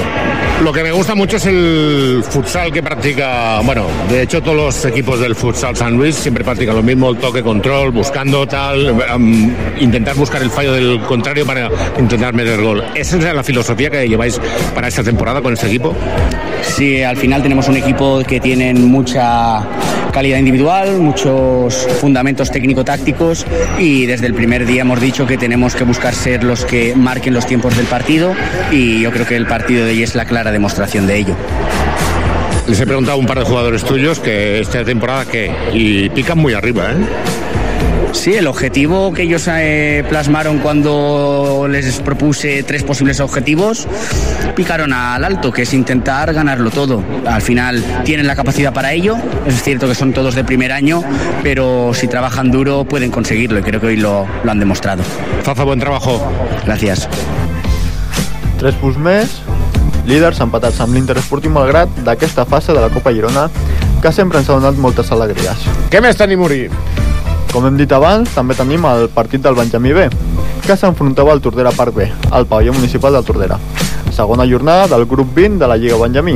[0.64, 4.86] Lo que me gusta mucho es el futsal que practica, bueno, de hecho todos los
[4.86, 9.52] equipos del futsal San Luis siempre practican lo mismo, el toque, control, buscando tal, um,
[9.80, 12.84] intentar buscar el fallo del contrario para intentar meter gol.
[12.96, 14.40] ¿Esa es la filosofía que lleváis
[14.76, 15.96] para esta temporada con este equipo?
[16.62, 19.66] Sí, al final tenemos un equipo que tiene mucha
[20.12, 23.46] calidad individual, muchos fundamentos técnico-tácticos
[23.78, 27.34] y desde el primer día hemos dicho que tenemos que buscar ser los que marquen
[27.34, 28.34] los tiempos del partido
[28.72, 31.36] y yo creo que el partido de hoy es la clara demostración de ello.
[32.68, 36.54] Les he preguntado un par de jugadores tuyos que esta temporada que y pican muy
[36.54, 36.96] arriba, ¿eh?
[38.12, 43.88] Sí, el objetivo que ellos eh, plasmaron cuando les propuse tres posibles objetivos,
[44.56, 47.04] picaron al alto, que es intentar ganarlo todo.
[47.26, 51.04] Al final tienen la capacidad para ello, es cierto que son todos de primer año,
[51.44, 55.04] pero si trabajan duro pueden conseguirlo y creo que hoy lo, lo han demostrado.
[55.44, 56.22] Faza, buen trabajo.
[56.66, 57.08] Gracias.
[58.60, 59.38] Tres punts més,
[60.04, 63.48] líders empatats amb l'Inter Esportiu Malgrat d'aquesta fase de la Copa Girona
[64.04, 65.64] que sempre ens ha donat moltes alegries.
[65.92, 66.66] Què més tenim, Uri?
[67.50, 70.04] Com hem dit abans, també tenim el partit del Benjamí B,
[70.62, 73.58] que s'enfrontava al Tordera Parc B, al pavelló municipal del Tordera.
[74.14, 76.36] Segona jornada del grup 20 de la Lliga Benjamí.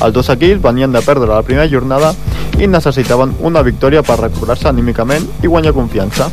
[0.00, 2.14] Els dos equips venien de perdre la primera jornada
[2.56, 6.30] i necessitaven una victòria per recobrar-se anímicament i guanyar confiança.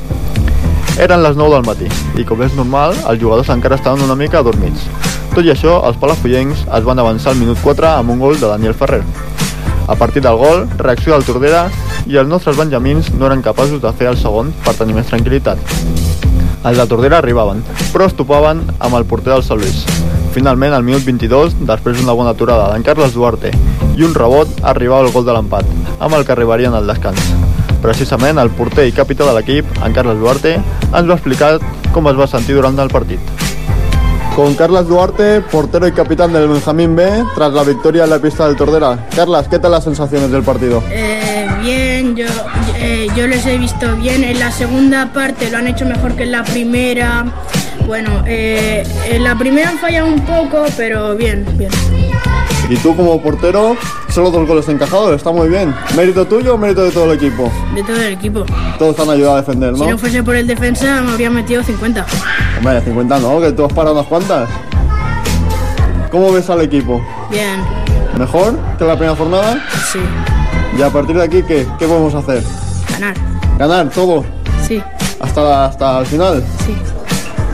[0.95, 4.39] Eren les 9 del matí i, com és normal, els jugadors encara estaven una mica
[4.39, 4.88] adormits.
[5.34, 8.47] Tot i això, els palafollencs es van avançar al minut 4 amb un gol de
[8.47, 9.03] Daniel Ferrer.
[9.91, 11.68] A partir del gol, reacció del Tordera
[12.06, 15.62] i els nostres benjamins no eren capaços de fer el segon per tenir més tranquil·litat.
[16.66, 17.62] Els de Tordera arribaven,
[17.93, 19.84] però es topaven amb el porter del Sant Luis.
[20.34, 23.53] Finalment, al minut 22, després d'una bona aturada d'en Carles Duarte
[23.95, 27.32] i un rebot, arribava el gol de l'empat, amb el que arribarien al descans.
[27.86, 30.58] Precisament, el porter i capità de l'equip, en Carles Duarte,
[30.89, 31.58] ens va explicar
[31.93, 33.36] com es va sentir durant el partit.
[34.36, 38.45] con Carlos Duarte, portero y capitán del Benjamín B, tras la victoria en la pista
[38.45, 39.08] del Tordera.
[39.16, 40.84] Carlas, ¿qué tal las sensaciones del partido?
[40.89, 41.24] Eh,
[42.16, 42.26] yo,
[42.78, 44.24] eh, yo les he visto bien.
[44.24, 47.26] En la segunda parte lo han hecho mejor que en la primera.
[47.86, 51.70] Bueno, eh, en la primera han fallado un poco, pero bien, bien.
[52.70, 53.78] Y tú como portero,
[54.09, 55.76] solo dos goles encajados, está muy bien.
[55.95, 57.51] ¿Mérito tuyo o mérito de todo el equipo?
[57.76, 58.43] De todo el equipo.
[58.80, 59.86] Todos te han ayudado a defender, ¿no?
[59.86, 62.05] Si no fuese por el defensa, me habría metido 50.
[62.57, 64.49] Hombre, 50 no, que tú has parado unas cuantas.
[66.09, 67.05] ¿Cómo ves al equipo?
[67.30, 67.61] Bien.
[68.18, 69.63] ¿Mejor que la primera jornada?
[69.91, 69.99] Sí.
[70.78, 71.65] ¿Y a partir de aquí qué?
[71.80, 72.43] ¿Qué podemos hacer?
[72.91, 73.15] Ganar.
[73.57, 74.26] ¿Ganar todo?
[74.67, 74.82] Sí.
[75.19, 76.43] ¿Hasta, hasta el final?
[76.65, 76.76] Sí.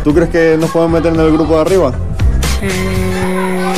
[0.04, 1.92] ¿Tú crees que nos podemos meter en el grupo de arriba?
[2.62, 3.72] Eh,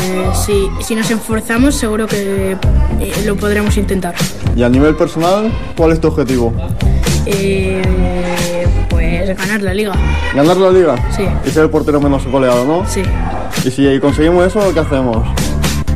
[0.45, 2.55] sí, si nos esforzamos seguro que
[2.99, 4.15] eh, lo podremos intentar.
[4.55, 6.53] Y a nivel personal, ¿cuál es tu objetivo?
[7.25, 7.81] Eh,
[8.89, 9.93] pues ganar la liga.
[10.33, 10.95] ¿Ganar la liga?
[11.15, 11.23] Sí.
[11.45, 12.87] Y ser el portero menos goleado, ¿no?
[12.87, 13.03] Sí.
[13.65, 15.27] Y si conseguimos eso, ¿qué hacemos?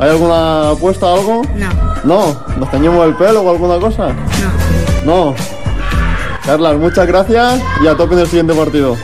[0.00, 1.42] ¿Hay alguna apuesta, algo?
[1.56, 1.68] No.
[2.04, 2.56] ¿No?
[2.56, 4.14] ¿Nos teñimos el pelo o alguna cosa?
[5.04, 5.32] No.
[5.32, 5.34] No.
[6.44, 8.96] Carlas, muchas gracias y a tope en el siguiente partido.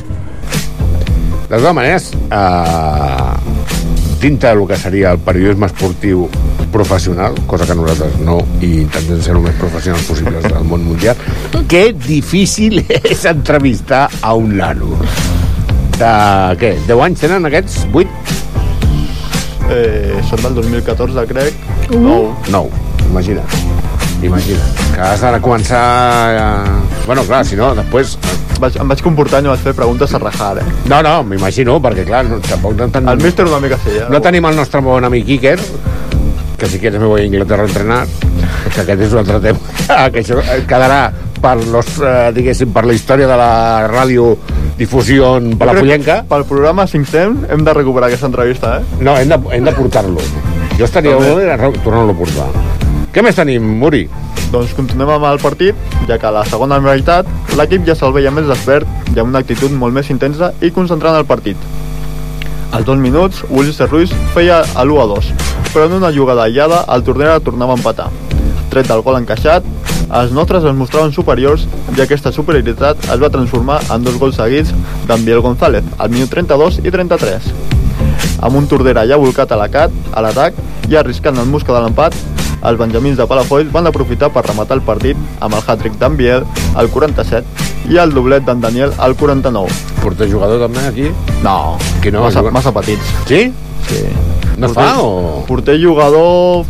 [1.48, 3.34] De totes maneres, eh,
[4.20, 6.28] dintre del que seria el periodisme esportiu
[6.72, 11.20] professional, cosa que nosaltres no, i intentem ser el més professionals possibles del món mundial,
[11.68, 14.96] que difícil és entrevistar a un nano.
[15.98, 16.14] De
[16.58, 16.72] què?
[16.88, 17.84] 10 anys tenen aquests?
[17.92, 18.43] 8?
[19.72, 21.56] Eh, són del 2014, crec.
[21.90, 22.00] Uh.
[22.04, 22.34] 9.
[22.52, 23.58] 9, imagina't.
[24.24, 24.82] Imagina't.
[24.94, 25.84] Que has de començar...
[26.40, 26.48] A...
[27.06, 28.18] Bueno, clar, si no, després...
[28.62, 30.66] Vaig, em vaig comportar i no vaig fer preguntes a rajar, eh?
[30.88, 33.10] No, no, m'imagino, perquè clar, no, tampoc no tenim...
[33.10, 34.06] El míster una mica sí, eh?
[34.12, 35.58] No tenim el nostre bon amic Iker,
[36.60, 38.00] que si quieres me voy a Inglaterra a entrenar,
[38.70, 39.74] que aquest és un altre tema,
[40.14, 40.38] que això
[40.70, 41.00] quedarà
[41.44, 43.52] per, los, eh, diguéssim, per la història de la
[43.90, 44.30] ràdio
[44.78, 46.22] difusió palafullenca.
[46.28, 49.00] Pel programa 5 temps hem de recuperar aquesta entrevista, eh?
[49.00, 50.22] No, hem de, hem de portar-lo.
[50.78, 51.16] Jo estaria
[51.84, 52.48] tornar-lo a portar.
[53.14, 54.08] Què més tenim, Muri?
[54.50, 57.26] Doncs continuem amb el partit, ja que a la segona meitat
[57.58, 61.18] l'equip ja se'l veia més despert i amb una actitud molt més intensa i concentrant
[61.18, 61.58] el partit.
[62.74, 65.30] Als dos minuts, Ulises Ruiz feia a l'1 a 2,
[65.70, 68.08] però en una jugada aïllada el Tordera tornava a empatar.
[68.70, 69.66] Tret del gol encaixat,
[70.12, 74.72] els nostres es mostraven superiors i aquesta superioritat es va transformar en dos gols seguits
[75.08, 77.50] d'en Biel González, al minut 32 i 33.
[78.44, 80.54] Amb un Tordera ja volcat a l'acat- a l'atac
[80.90, 82.14] i arriscant el musca de l'empat,
[82.64, 86.44] els benjamins de Palafolls van aprofitar per rematar el partit amb el hat-trick d'en Biel
[86.74, 87.44] al 47
[87.92, 89.68] i el doblet d'en Daniel al 49.
[90.02, 91.10] Porter jugador també aquí?
[91.42, 93.04] No, que no massa, massa petits.
[93.28, 93.52] Sí?
[93.88, 94.04] Sí.
[94.56, 95.44] No porter, fa o...?
[95.46, 96.64] Porter jugador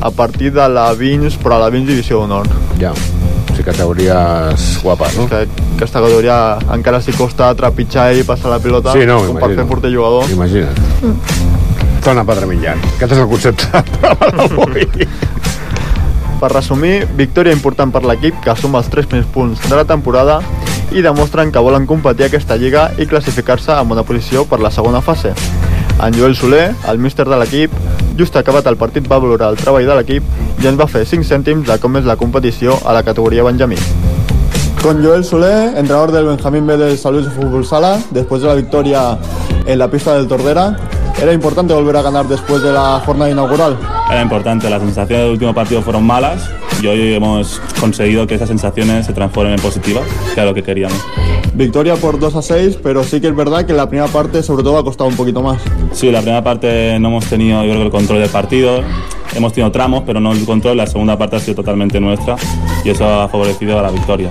[0.00, 2.48] a partir de la 20, però a la 20 divisió d'honor.
[2.80, 2.92] Ja.
[2.92, 5.26] O sigui, categories guapes, no?
[5.28, 5.44] Que,
[5.76, 6.36] aquesta categoria
[6.72, 10.30] encara s'hi costa trepitjar i passar la pilota Sí, no, com per fer porter jugador.
[10.32, 10.80] Imagina't.
[12.04, 12.80] Torna Padre Millan.
[12.96, 14.88] Aquest és el concepte d'avui.
[16.40, 20.38] Per resumir, victòria important per l'equip que suma els 3 primers punts de la temporada
[20.90, 25.02] i demostren que volen competir aquesta lliga i classificar-se en una posició per la segona
[25.04, 25.34] fase.
[26.02, 27.72] En Joel Soler, el míster de l'equip,
[28.16, 31.26] just acabat el partit va valorar el treball de l'equip i ens va fer 5
[31.28, 33.76] cèntims de com és la competició a la categoria Benjamí.
[34.80, 38.48] Con Joel Solé, entrenador del Benjamín B del San Luis de Fútbol Sala, después de
[38.48, 39.18] la victoria
[39.66, 40.74] en la pista del Tordera,
[41.20, 43.76] ¿era importante volver a ganar después de la jornada inaugural?
[44.10, 46.48] Era importante, las sensaciones del último partido fueron malas
[46.80, 50.62] y hoy hemos conseguido que esas sensaciones se transformen en positivas, que era lo que
[50.62, 50.98] queríamos.
[51.54, 54.62] Victoria por 2 a 6, pero sí que es verdad que la primera parte sobre
[54.62, 55.60] todo ha costado un poquito más.
[55.92, 58.82] Sí, la primera parte no hemos tenido, yo creo, el control del partido.
[59.34, 60.76] Hemos tenido tramos, pero no el control.
[60.76, 62.36] La segunda parte ha sido totalmente nuestra
[62.84, 64.30] y eso ha favorecido a la victoria.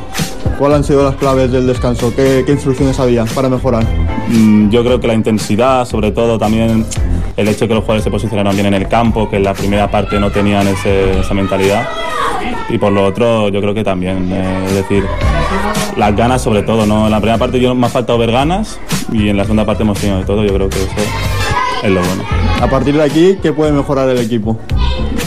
[0.57, 2.13] ¿Cuáles han sido las claves del descanso?
[2.15, 3.85] ¿Qué, qué instrucciones había para mejorar?
[4.27, 6.85] Mm, Yo creo que la intensidad, sobre todo también
[7.39, 9.53] el hecho de que los jugadores se posicionaron bien en el campo, que en la
[9.53, 11.87] primera parte no tenían ese- esa mentalidad.
[12.69, 15.03] Y por lo otro, yo creo que también, eh, es decir,
[15.97, 16.85] las ganas sobre todo.
[16.85, 17.05] ¿no?
[17.05, 18.79] En la primera parte yo me ha faltado ver ganas
[19.11, 20.43] y en la segunda parte hemos tenido de todo.
[20.43, 20.91] Yo creo que eso
[21.83, 22.23] es lo bueno.
[22.61, 24.57] A partir de aquí, ¿qué puede mejorar el equipo?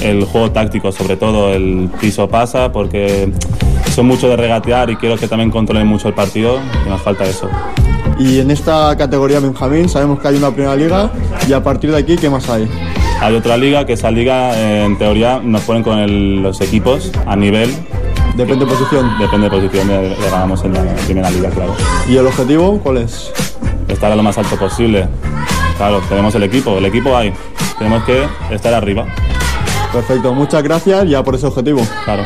[0.03, 3.33] El juego táctico, sobre todo, el piso pasa porque
[3.95, 7.25] son mucho de regatear y quiero que también controlen mucho el partido y nos falta
[7.25, 7.49] eso.
[8.25, 11.11] Y en esta categoría Benjamín sabemos que hay una primera liga
[11.49, 12.69] y a partir de aquí, ¿qué más hay?
[13.21, 17.11] Hay otra liga que esa liga, eh, en teoría, nos ponen con el- los equipos
[17.27, 17.69] a nivel.
[18.37, 19.11] Depende de posición.
[19.19, 21.75] Depende de posición, de, de ganamos en la primera liga, claro.
[22.09, 23.33] ¿Y el objetivo cuál es?
[23.89, 25.09] Estar a lo más alto posible.
[25.77, 27.33] Claro, tenemos el equipo, el equipo hay.
[27.77, 29.05] Tenemos que estar arriba.
[29.93, 31.83] Perfecto, muchas gracias ya por ese objetivo.
[32.05, 32.23] Claro,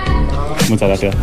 [0.69, 1.15] muchas gracias.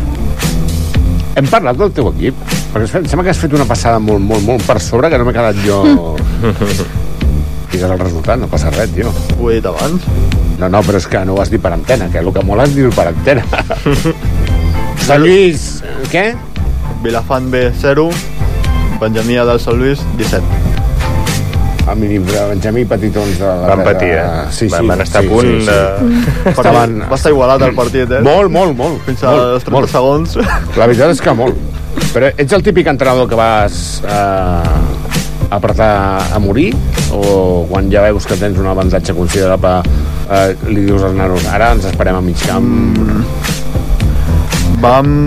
[1.36, 2.34] Hem parlat del teu equip?
[2.74, 5.26] Perquè em sembla que has fet una passada molt, molt, molt per sobre que no
[5.28, 5.78] m'he quedat jo...
[7.74, 9.10] Digues el resultat, no passa res, tio.
[9.38, 10.02] Ho he dit abans.
[10.60, 12.66] No, no, però és que no ho has dit per antena, que el que mola
[12.68, 13.42] és dir per antena.
[15.06, 16.28] Sant Lluís, què?
[17.02, 18.06] Vilafant B 0,
[19.02, 20.72] Benjamí del Sant Lluís 17.
[21.84, 24.24] El de Benjamí Petitons de la Van patir, eh?
[24.50, 25.66] Sí, sí, Van- van estar sí, a punt sí, sí.
[25.70, 26.98] de- Estaven...
[27.10, 28.22] Va estar igualat el partit, eh?
[28.24, 29.02] Molt, molt, molt.
[29.04, 29.90] Fins als 30 molt.
[29.92, 30.38] segons.
[30.78, 31.73] La veritat és que molt.
[32.14, 36.70] Però ets el típic entrenador que vas eh, apretar a morir?
[37.14, 39.80] O quan ja veus que tens un avantatge considerable
[40.30, 42.64] eh, li dius als nanos ara ens esperem a mig camp?
[42.94, 43.24] Mm.
[44.84, 45.26] Vam...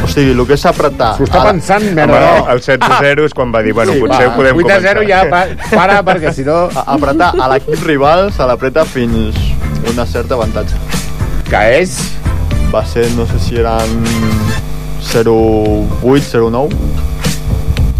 [0.00, 1.10] O sigui, el que és apretar...
[1.18, 2.20] S'ho està Ara- pensant, Home, merda.
[2.24, 4.64] no, el 7 a 0 és quan va dir, bueno, Sí, potser va, podem 8
[4.64, 4.94] a començar.
[4.96, 5.42] 0 ja, pa,
[5.76, 6.56] para, perquè si no...
[6.72, 9.36] A- Apretar a l'equip rival se l'apreta fins
[9.92, 10.78] una certa avantatge.
[11.50, 11.98] Que és?
[12.72, 13.92] Va ser, no sé si eren
[15.12, 16.68] 0-8, 0-9.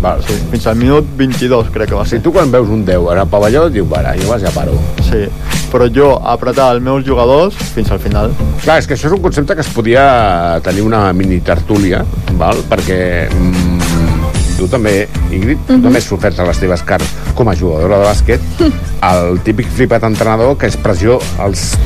[0.01, 0.23] Val.
[0.25, 2.23] Sí, fins al minut 22 crec que va Si ser.
[2.25, 4.73] tu quan veus un 10 en el pavelló et diu, para, jo vas ja paro.
[5.05, 5.27] Sí,
[5.71, 8.33] però jo apretar els meus jugadors fins al final.
[8.65, 12.01] Clar, és que això és un concepte que es podia tenir una mini tertúlia,
[12.39, 12.57] val?
[12.71, 15.83] perquè mm, tu també, Ingrid, tu Mhm.
[15.83, 18.41] també has sofert a les teves carns com a jugadora de bàsquet,
[19.13, 21.77] el típic flipat entrenador que és pressió als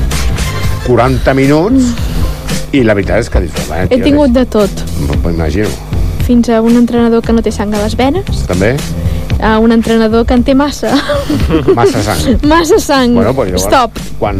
[0.87, 1.91] 40 minuts
[2.71, 4.69] i la veritat és que dius, "Home, He tio, tingut de tot,
[5.23, 5.67] M'ho imagino.
[6.25, 8.75] fins a un entrenador que no té sang a les venes, També?
[9.41, 10.95] a un entrenador que en té massa.
[11.75, 12.39] Massa sang.
[12.47, 13.13] massa sang.
[13.13, 13.91] Bueno, doncs llavors, Stop.
[14.17, 14.37] quan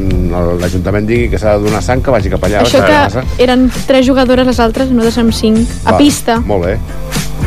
[0.61, 2.61] l'Ajuntament digui que s'ha de donar sang, que vagi cap allà.
[2.61, 3.23] Això que massa.
[3.38, 6.39] eren tres jugadores, les altres, nosaltres amb cinc, a Val, pista.
[6.39, 6.78] Molt bé.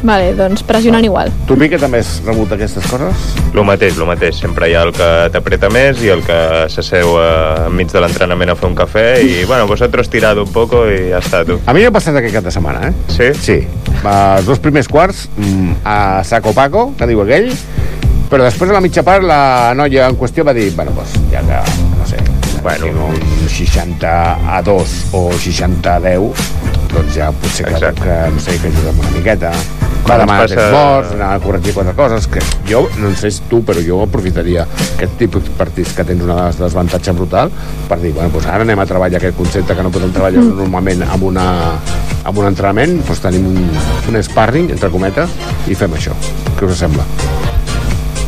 [0.02, 1.30] Vale, doncs pressionant igual.
[1.48, 3.24] Tu, Pique, també has rebut aquestes coses?
[3.56, 4.38] Lo mateix, lo mateix.
[4.38, 6.38] Sempre hi ha el que t'apreta més i el que
[6.70, 10.84] s'asseu eh, enmig de l'entrenament a fer un cafè i, bueno, vosotros tirado un poco
[10.86, 11.58] i ja està, tu.
[11.66, 12.94] A mi m'ha passat aquest cap de setmana, eh?
[13.10, 13.32] Sí?
[13.42, 13.58] Sí.
[13.98, 17.50] Els dos primers quarts mm, a saco paco, que diu aquell,
[18.30, 21.42] però després a la mitja part la noia en qüestió va dir, bueno, pues, ja
[21.48, 21.58] que,
[21.96, 22.20] no sé,
[22.62, 24.14] bueno, un 60
[24.54, 26.46] a 2 o 60 a 10,
[26.92, 29.52] doncs ja potser que, que no sé, que ajudem una miqueta.
[29.98, 30.56] Va Quan demanar passa...
[30.56, 32.40] passa- morts, anar a corregir quatre coses, que
[32.70, 34.62] jo, no en sé tu, però jo aprofitaria
[34.96, 37.50] aquest tipus de partits que tens una desavantatge brutal
[37.90, 40.56] per dir, bueno, doncs ara anem a treballar aquest concepte que no podem treballar Mm.
[40.62, 41.44] normalment amb, una,
[42.24, 43.58] amb un entrenament, doncs tenim un,
[44.08, 45.28] un sparring, entre cometes,
[45.68, 46.14] i fem això.
[46.58, 47.04] Què us sembla?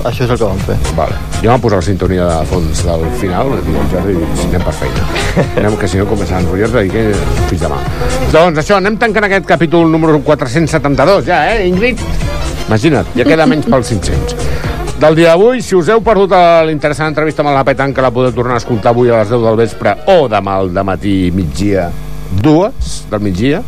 [0.05, 0.77] Això és el que vam fer.
[0.97, 1.17] Vale.
[1.41, 4.75] Jo vam posar la sintonia de fons del final i el Jordi diu, anem per
[4.79, 5.07] feina.
[5.61, 7.05] anem, que si no començaran a enrotllar-te i que
[7.51, 7.81] fins demà.
[8.33, 12.03] Doncs això, anem tancant aquest capítol número 472, ja, eh, Ingrid?
[12.69, 14.37] Imagina't, ja queda menys pels 500.
[15.01, 18.05] Del dia d'avui, si us heu perdut a la interessant entrevista amb la Petan, que
[18.05, 21.31] la podeu tornar a escoltar avui a les 10 del vespre o demà al matí
[21.33, 21.89] migdia,
[22.45, 23.63] dues del migdia,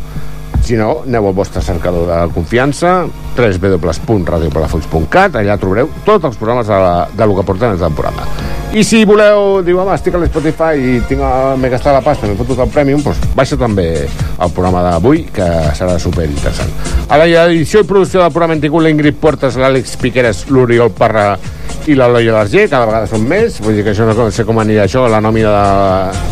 [0.63, 3.05] si no, aneu al vostre cercador de confiança,
[3.35, 8.23] www.radiopalafolls.cat, allà trobareu tots els programes de, la, de lo que porten el programa.
[8.73, 11.21] I si voleu, diu, home, estic a l'Spotify i tinc,
[11.61, 15.45] m'he gastat la pasta, m'he fotut el Premium, doncs baixa també el programa d'avui, que
[15.77, 16.71] serà super interessant.
[17.05, 21.35] A la edició i producció del programa hem tingut l'Ingrid Puertas, l'Àlex Piqueres, l'Oriol Parra
[21.87, 24.85] i l'Eloi Alarger, cada vegada són més, vull dir que això no sé com anirà
[24.85, 25.51] això, la nòmina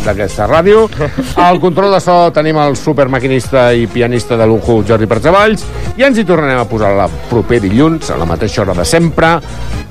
[0.05, 0.85] d'aquesta ràdio.
[1.47, 5.65] Al control de so tenim el supermaquinista i pianista de lujo Jordi Percevalls
[5.99, 9.33] i ens hi tornarem a posar la proper dilluns, a la mateixa hora de sempre,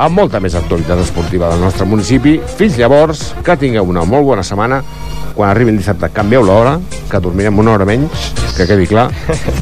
[0.01, 2.39] amb molta més actualitat esportiva del nostre municipi.
[2.57, 4.81] Fins llavors, que tingueu una molt bona setmana.
[5.41, 6.75] Quan arribi el dissabte, canvieu l'hora,
[7.09, 8.27] que dormirem una hora menys,
[8.59, 9.07] que quedi clar,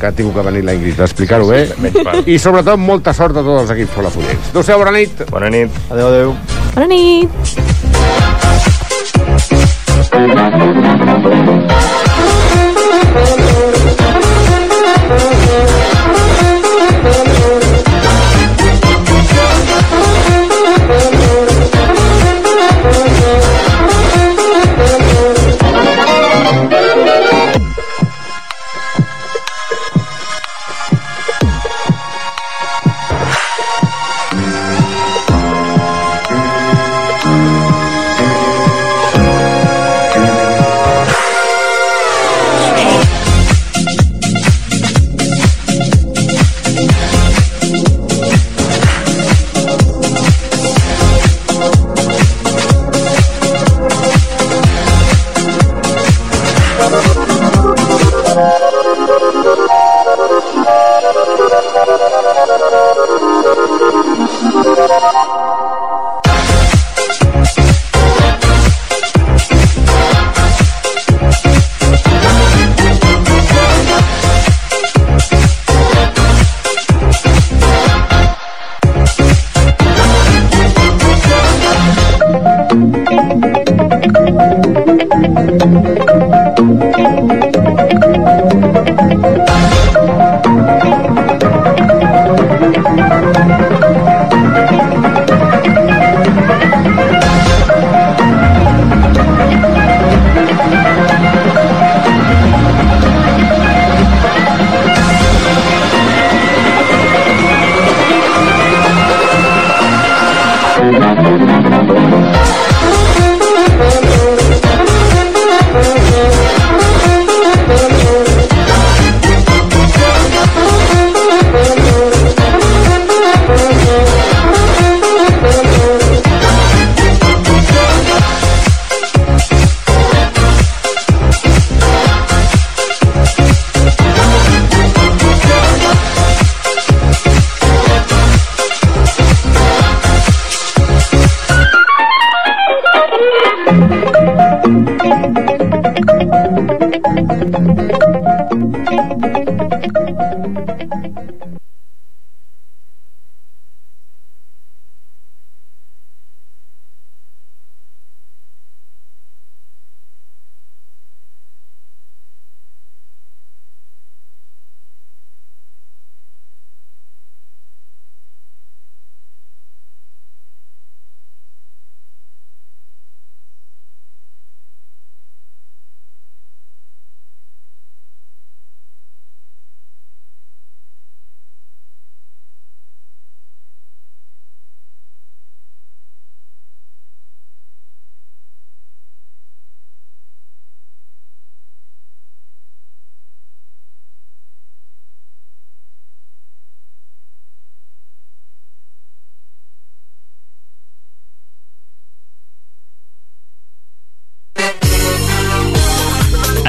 [0.01, 1.71] que ha tingut que venir la Ingrid a explicar-ho bé.
[2.27, 4.51] I sobretot, molta sort a tots els equips folafollers.
[4.51, 5.23] Adéu-siau, bona nit.
[5.31, 5.71] Bona nit.
[5.87, 6.35] Adéu, adéu.
[6.75, 7.31] Bona nit.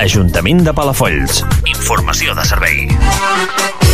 [0.09, 1.43] Ajuntament de Palafolls.
[1.69, 3.88] Informació de servei.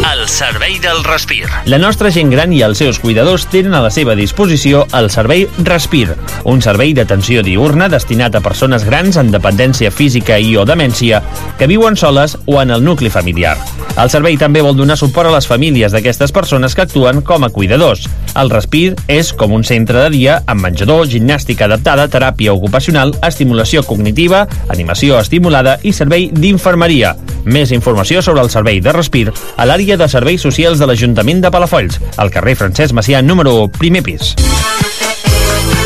[0.00, 1.44] El servei del respir.
[1.66, 5.44] La nostra gent gran i els seus cuidadors tenen a la seva disposició el servei
[5.66, 6.14] Respir,
[6.48, 11.20] un servei d'atenció diurna destinat a persones grans amb dependència física i o demència
[11.60, 13.58] que viuen soles o en el nucli familiar.
[14.00, 17.50] El servei també vol donar suport a les famílies d'aquestes persones que actuen com a
[17.52, 18.06] cuidadors.
[18.40, 23.82] El Respir és com un centre de dia amb menjador, gimnàstica adaptada, teràpia ocupacional, estimulació
[23.84, 27.16] cognitiva, animació estimulada i servei d'infermeria.
[27.44, 31.50] Més informació sobre el servei de Respir a l'àrea de serveis socials de l'Ajuntament de
[31.50, 34.34] Palafolls, al carrer Francesc Macià, número 1, primer pis.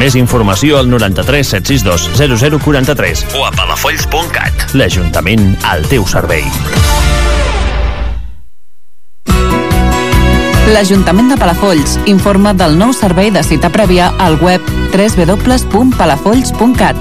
[0.00, 4.74] Més informació al 93 762 0043 O a palafolls.cat.
[4.74, 6.44] L'Ajuntament al teu servei.
[10.74, 14.60] L'Ajuntament de Palafolls informa del nou servei de cita prèvia al web
[14.96, 16.96] www.palafolls.cat.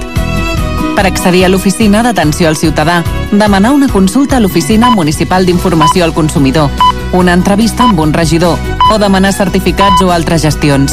[0.94, 3.02] Per accedir a l'oficina d'atenció al ciutadà,
[3.32, 6.70] demanar una consulta a l'Oficina Municipal d'Informació al Consumidor,
[7.14, 8.58] una entrevista amb un regidor
[8.90, 10.92] o demanar certificats o altres gestions.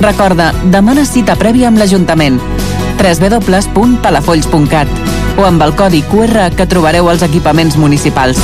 [0.00, 2.40] Recorda, demana cita prèvia amb l'Ajuntament
[3.00, 4.88] www.palafolls.cat
[5.36, 8.38] o amb el codi QR que trobareu als equipaments municipals.